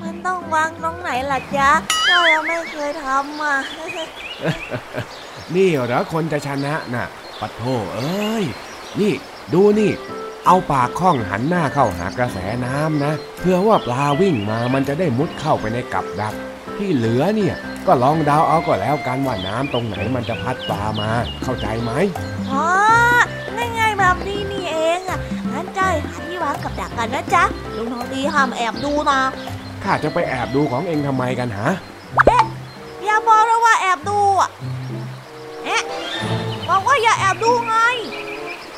[0.02, 1.70] มันต้องวางตรงไหนล่ะจ๊ะ
[2.10, 3.56] จ้อยยังไม่เคยทำอะ
[5.56, 7.08] นี่เหรอคนจะชนะน่ะ
[7.40, 7.64] ปัดโท
[7.96, 8.46] เอ้ย
[9.02, 9.14] นี่
[9.54, 9.92] ดูนี่
[10.46, 16.34] เอาปากข้องหันหน้าเข้าหากระแสน้ำนะ เพื่อว่าปลาวิ่งมามันจะได้มุดเข้าไปในกับดัก
[16.78, 17.56] ที่เหลือเนี่ย
[17.88, 21.10] ก็ลองเดาเอาก็แล้วกันว่าน้ำตรงไหนมันจะพัดปลามา
[21.44, 21.92] เข้าใจไหม
[22.52, 22.66] อ๋อ
[23.56, 25.20] ง่ายๆแบบนี้นี่เองอะ
[25.52, 27.44] งั้นจ้อยหาที่วางกับดักกันนะจ๊ะ
[27.76, 29.20] ลุงทองดีห้ามแอบดูนะ
[29.84, 31.70] ข้าจะไปแอบดูของเองทำไมกันฮะ
[33.06, 34.50] อย่าบอกนะว่าแอบดูอะ
[35.66, 35.82] เอ๊ะ
[36.70, 37.76] บอกว่าอย่าแอบดูไง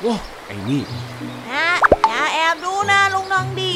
[0.01, 0.13] โว้
[0.47, 0.81] ไอ้นี่
[1.49, 1.67] นะ
[2.07, 3.73] อย่าแอบดูนะลุงทองดี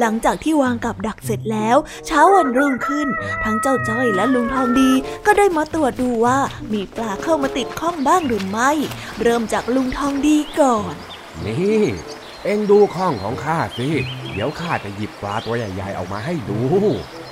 [0.00, 1.76] หลังจากที่วางกับดักเสร็จแล้ว
[2.06, 3.08] เช้าวันรุ่งขึ้น
[3.44, 4.90] ทั้งเจ้าจ้อยและลุงทองดี
[5.26, 6.38] ก็ได้มาตรวจดูว่า
[6.72, 8.70] มีปลาเข้ามาติดข้องบ้างหรือไม่
[9.22, 10.94] เริ่มจากลุงทองดีก่อน
[11.46, 11.82] นี่
[12.44, 13.88] เอ็งดูข้องของข้าสิ
[14.32, 16.58] เดี๋ยวข้าจะหยิบปลาตัวใหญ่ๆออกมาให้ดู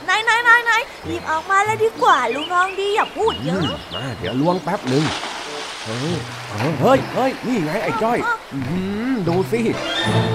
[0.05, 0.72] ไหนไหนไหนไหน
[1.07, 5.05] หยิบออกมาแล้วดีกว่าลุงน้องดีอย่าพูดเยอือะมมาเดี๋ยวล้วงแป๊บหนึ่ง
[5.89, 6.18] เฮ้ย
[6.80, 8.18] เฮ้ยเฮ้ยนี่ไงไอ้จ้อย
[8.53, 8.80] อื้อหื
[9.11, 9.61] อดูสิ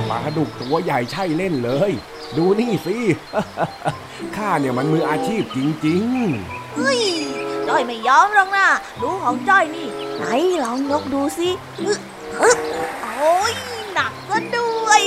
[0.09, 1.91] ปลาดุกตัวใหญ่ใช่เล่นเลย
[2.37, 2.97] ดูนี่สิ
[4.35, 6.03] ข้าเนี่ยมันมืออาชีพจริง
[6.77, 7.01] เฮ้ย
[7.67, 8.67] จ้อยไม่ยอมหรอกนะ
[9.01, 9.87] ดูของจ้อยนี่
[10.17, 10.25] ไหน
[10.63, 11.49] ลองยกดูสิ
[11.81, 11.99] อึ๊ะ
[12.41, 12.57] อึ๊ะ
[13.17, 13.53] โอ้ย
[13.93, 15.01] หนักซะด้วย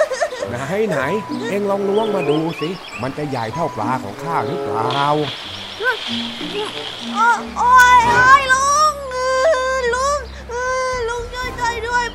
[0.00, 0.56] ๆไหน
[0.88, 0.98] ไหน
[1.50, 2.68] เอ็งลองล้วงมาดูสิ
[3.02, 5.06] มันจะใหญ่เท่าปลาของข้าหรือเปล่า
[7.14, 7.26] โอ้
[7.58, 8.79] โอ้ยโอ้ยลุง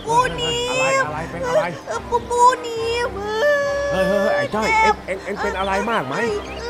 [0.05, 6.63] ปูหนีอะไรบอะไรเป็นอะไรเออปูปูหนีบเออเฮ้ยเฮ้ยเฮ้ยไอ้จ้อยเอ็งเอ็งเอ็งเป็นอะไรมากไหมเอ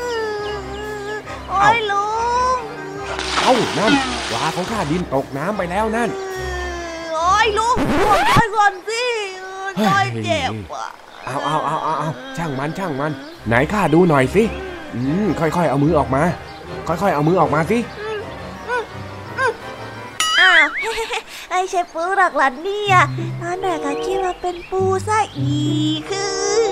[1.10, 1.14] อ
[1.48, 2.06] โอ้ยลุ
[2.56, 2.58] ง
[3.42, 3.92] เอ้านั่น
[4.30, 6.22] ปลาของข้าดินตกน้ำไปแล้วนั่นเอ
[6.54, 9.04] อโอ้ยลุงบอกจ้อยก่อนสิ
[9.40, 10.88] เออจ้อยเจ็บอะ
[11.26, 13.12] เอาเอาเอาเอาเอาช่างมันช่างมัน
[13.48, 14.44] ไหนข้าดูหน่อยสิ
[14.94, 16.22] อืมค่อยๆเอามือออกมา
[16.88, 17.78] ค่อยๆเอามือออกมาสิ
[21.56, 22.96] ไอ้ใช่ปูหรอกหล่ะเนี่ย
[23.42, 25.64] ตอนแรกก็คิดว่าเป็นปูซะอี
[25.96, 26.24] กคื
[26.60, 26.62] อ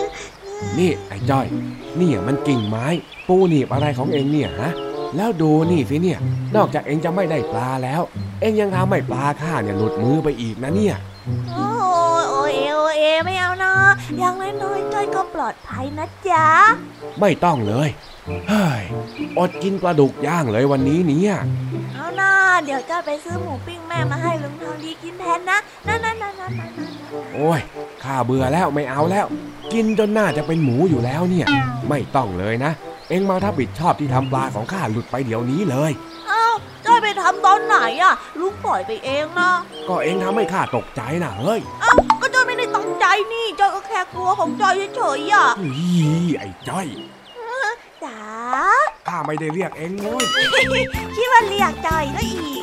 [0.79, 1.47] นี่ไอ้จ้อย
[2.01, 2.87] นี่มันกิ่งไม้
[3.29, 4.73] ปูหนีบอะไรของเองเนี่ยฮะ
[5.17, 6.19] แล้วดูนี่สิเนี่ย
[6.57, 8.03] นอกจากเองจะไม่ได้ปลาแล้ว
[8.41, 10.97] เองยังทำให้ปลาข้าเนี่ยหลุดมือไปอีกนะเนี่ย
[11.55, 11.69] โอ้
[12.21, 13.73] ยโอเอโอเอไม่เอานะ
[14.19, 16.47] อย่างน้อยๆจ้อยก็ปลอดภัยนะจ๊ะ
[17.21, 17.89] ไม่ต้องเลย
[18.49, 18.83] เฮ้ย
[19.39, 21.35] อดกินปลาดุกย่างเลยวันนี้เนี่ย
[21.93, 22.31] เอา นะ
[22.65, 26.53] เดี๋ยวจ้อยไปซื้อหมูปิ้งแม่มาให้ลุงทองดีกินแทนนะนั่นนั่นนั่นนั่น
[27.35, 27.61] โอ้ย
[28.03, 29.27] ข้าเบื่อแล้วไม่เอาแล้ว
[29.73, 31.47] กินจนหน่าจะเป็นหมูอยู่แล้วเนี่ย
[31.89, 32.73] ไม่ต้องเลยนะ
[33.09, 35.93] เอ็งมาถ้าบิดชอบที่ทำปลาของข้าหลุดไปเดี๋ยวนี้เลย
[36.29, 36.47] เอ้า
[36.87, 39.51] จ้อยไปทำตอนไหนอะลุงปล่อยไปเองนะ
[39.89, 45.89] ก็เอ็งทำให้ข้าตกใจนะเฮ้ยเอ้าก็จอยไม่ได้ตั้งใจนี่จอยก็แค่กลัวของจอยเฉยๆอะอี
[46.39, 46.87] ไอ้จอย
[48.05, 48.19] จ๋า
[49.09, 50.25] ข้าไม่ได้เรียกเอ็งเลย
[51.17, 52.63] คิดว่าเรียกจ้อยก็อีก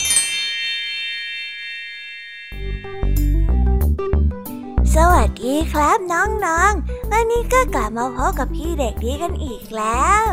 [4.97, 10.25] สวัสดีครับน้องๆ วันนี้ก็กลับมาพบกับพี่เด็กดีกันอีกแล้ว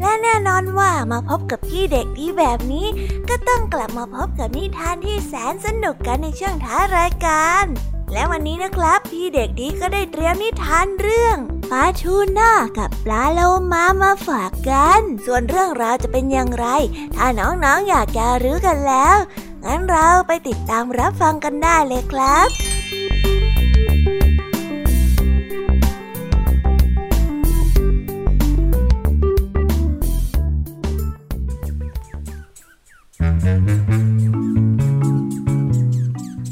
[0.00, 2.86] และแน่นอนว่ามาพบกับพี่เด็กดีแบบนี้
[3.28, 7.64] ก็ต้องกลับมาพบกับนิทานที่แสนสนุกกันในช่วงท้ายรายการ
[8.12, 11.36] และวันนี้นะครับ พี่เด็กดีก็ได้เตรียมนิทานเรื่อง
[11.70, 13.40] ปลาทูน่ากับปลาโล
[13.72, 16.66] มามาฝากกัน ส่วนเรื่องราวจะเป็นอย่างไร
[17.16, 19.16] ถ้าน้องๆออยากจะรู้กันแล้ว
[19.64, 22.81] งั้นเราไปติดตามรับฟังกันได้เลยครับ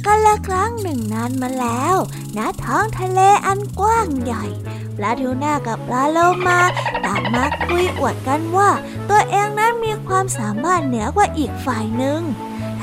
[0.07, 1.97] กันละครั้งหนึ่งนานมาแล้ว
[2.37, 4.45] ณท้องทะเลอันกว้างใหญ่
[4.97, 6.19] ปลาทูน่ากับปลาโล
[6.49, 6.61] มา
[7.05, 8.71] ต่างมาคุยอวดกันว่า
[9.11, 12.21] ตัวเองนั้นมีความสามารถเหนือกว่าอีกฝ่ายหนึ่ง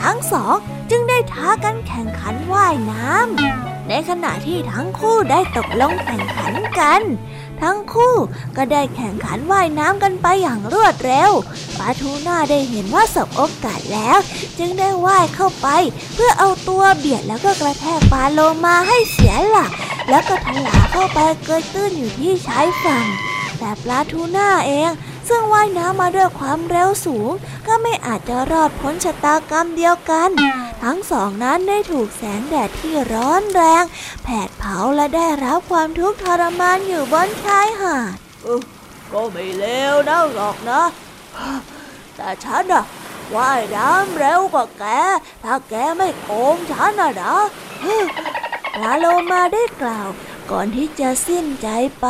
[0.01, 0.55] ทั้งสอง
[0.89, 7.01] จึงได้ท้ากันแข่งขันว่ายน้ำในขณะที่ทั้งคู่ได้ตกลงแข่งขันกัน
[7.61, 8.15] ทั้งคู่
[8.57, 11.31] ก็ได้แข่งขันว่ายน้ำกันไปอย่างรวดเร็ว
[11.77, 14.17] ปลาทูน่าได้เห็นว่าสบโอกาสแล้ว
[14.57, 15.67] จึงได้ว่ายเข้าไป
[16.13, 19.71] เพื่อเอาตัวเบียดแล้วก็กระแทกปลาโลมาให้เสียหลัก
[20.09, 23.05] แล้วก็ถลาเข้าไปเกยตื้นอยู่ที่ชายฝั่ง
[23.59, 24.91] แต่ปลาทูน่าเอง
[25.27, 27.31] ซึ่งว่ายน้ำมาด้วยความเร็วสูง
[27.67, 30.29] ก็ไม่อาจจะรอดพ้นชะตากรรมเดียวกัน
[30.83, 33.83] ทั้งสองนั้นได้ถูกแสงแดดที่ร้อนแรง
[34.23, 38.17] แผดเผาและได้รับความทุกข์ทรมานอยู่บนชายหาด
[39.13, 40.81] ก็ไม่เลวนะหรอกนะ
[42.15, 42.83] แต่ฉันอะ
[43.35, 44.83] ว่ายน้ำเร็วกว่าแก
[45.43, 47.35] ถ้าแกไม่โกงฉันอะนะ
[48.75, 50.09] ปลาโลมาได้กล่าว
[50.51, 51.67] ก่อนที่จะสิ้นใจ
[52.01, 52.07] ไป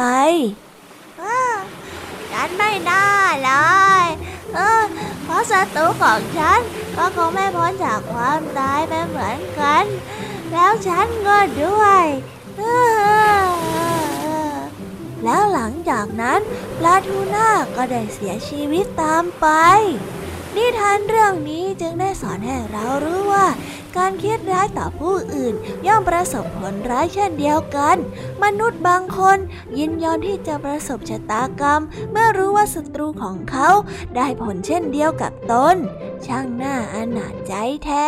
[2.31, 3.03] ฉันไม่น่า
[3.43, 3.51] เล
[4.03, 4.05] ย
[4.55, 4.83] เออ
[5.23, 6.59] เพราะศัตรูของฉัน
[6.97, 9.85] ก็คงไม่พ้นจากความตายไปเหมือนกัน
[10.51, 12.03] แล้วฉันก็ด้วย
[15.23, 16.39] แล้วหลังจากนั้น
[16.79, 19.47] ปลาทูน่าก็ได้เสียชีวิตตามไป
[20.55, 23.45] นิทานเรื่องนี้จึงได้สอนให้เรารู้ว่า
[23.97, 25.53] การคิดร้ายต่อผู้อื่น
[25.87, 27.97] ย่อมประสบผลร้ายเช่นเดียวกัน
[28.43, 29.37] มนุษย์บางคน
[29.77, 31.81] ยินยอมที่จะประสบชะตากรรม
[32.11, 33.69] เมื่อรู้ว่าศัตรูของเขา
[34.15, 35.75] ได้ผลเช่นเดียวกับตน
[36.25, 37.53] ช่างน่าอนาจใจ
[37.85, 38.07] แท้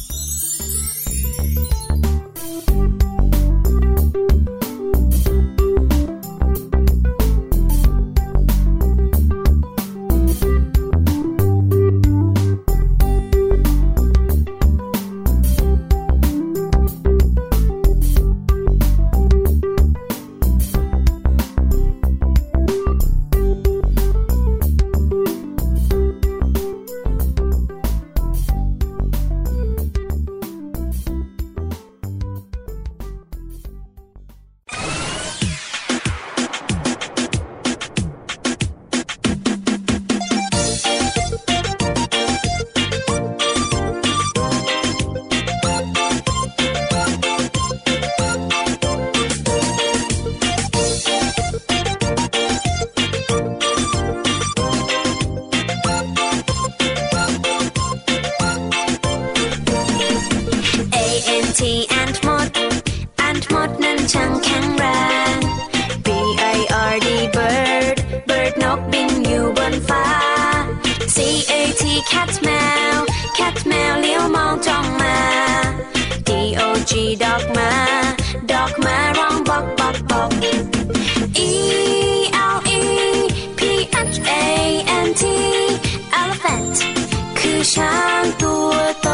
[87.73, 89.09] ช้างตัวโต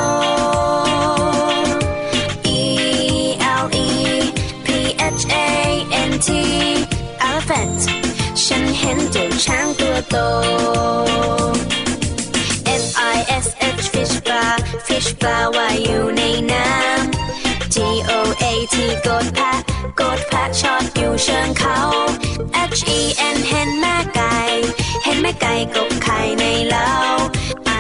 [2.59, 2.61] E
[3.63, 3.89] L E
[4.65, 4.67] P
[5.19, 5.49] H A
[6.09, 6.29] N T
[7.27, 7.81] elephant
[8.43, 10.17] ฉันเห็นเจ้ช้างตัวโต
[12.81, 12.83] F
[13.15, 13.47] I S
[13.83, 13.85] H
[14.27, 14.53] bar
[14.85, 17.75] fish bar ว่าอยู่ในน้ำ G
[18.09, 18.11] O
[18.43, 18.75] A T
[19.07, 19.53] กดแพะ
[19.99, 21.79] กดแพะชอดอยู่เชิงเขา
[22.77, 22.99] H E
[23.35, 24.35] N เห็นแม่ไก่
[25.03, 26.91] เห็นแม่ไก่กบไข่ในเล้า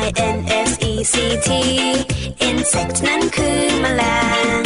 [0.03, 0.05] I
[0.35, 0.56] N A
[1.11, 1.13] C
[1.47, 1.49] T
[2.49, 4.03] insect นั้นคือแมล
[4.59, 4.61] ง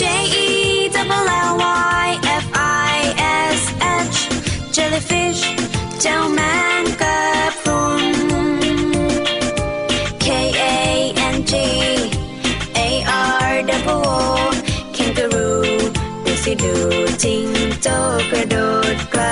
[0.00, 0.02] J
[0.44, 0.48] E
[0.94, 1.52] double L
[2.04, 2.06] Y
[2.42, 2.46] F
[2.94, 2.98] I
[3.58, 3.60] S
[4.14, 4.18] H
[4.76, 5.42] jellyfish
[6.00, 6.40] เจ้าแม
[6.80, 7.18] งกะ
[7.60, 8.04] พรุน
[10.24, 10.26] K
[10.60, 10.64] A
[11.34, 11.52] N G
[12.78, 12.80] A
[13.46, 14.20] R double O
[14.96, 15.62] kangaroo
[16.24, 16.74] ดูสิดู
[17.22, 17.46] จิง
[17.82, 17.86] โจ
[18.30, 18.56] กระโด
[18.94, 19.22] ดไกล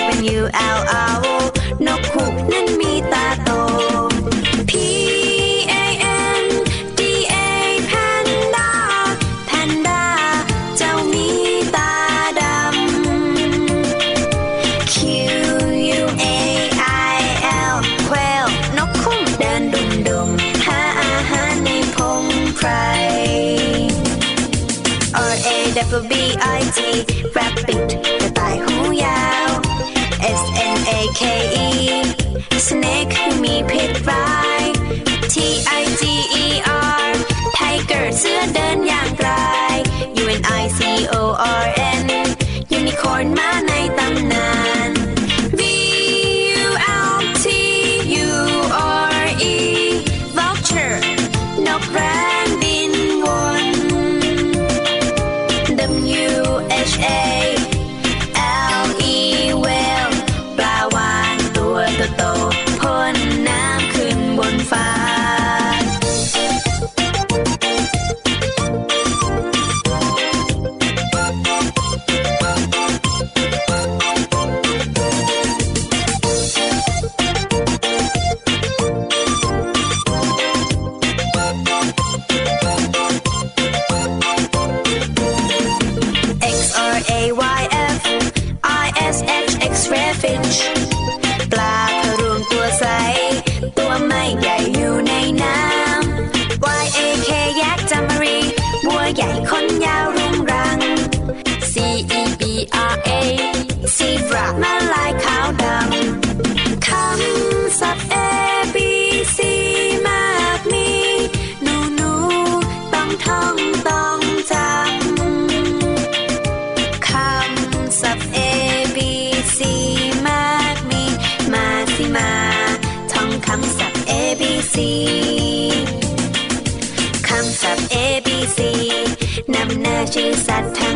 [0.00, 1.39] O W L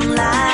[0.01, 0.54] ำหน้า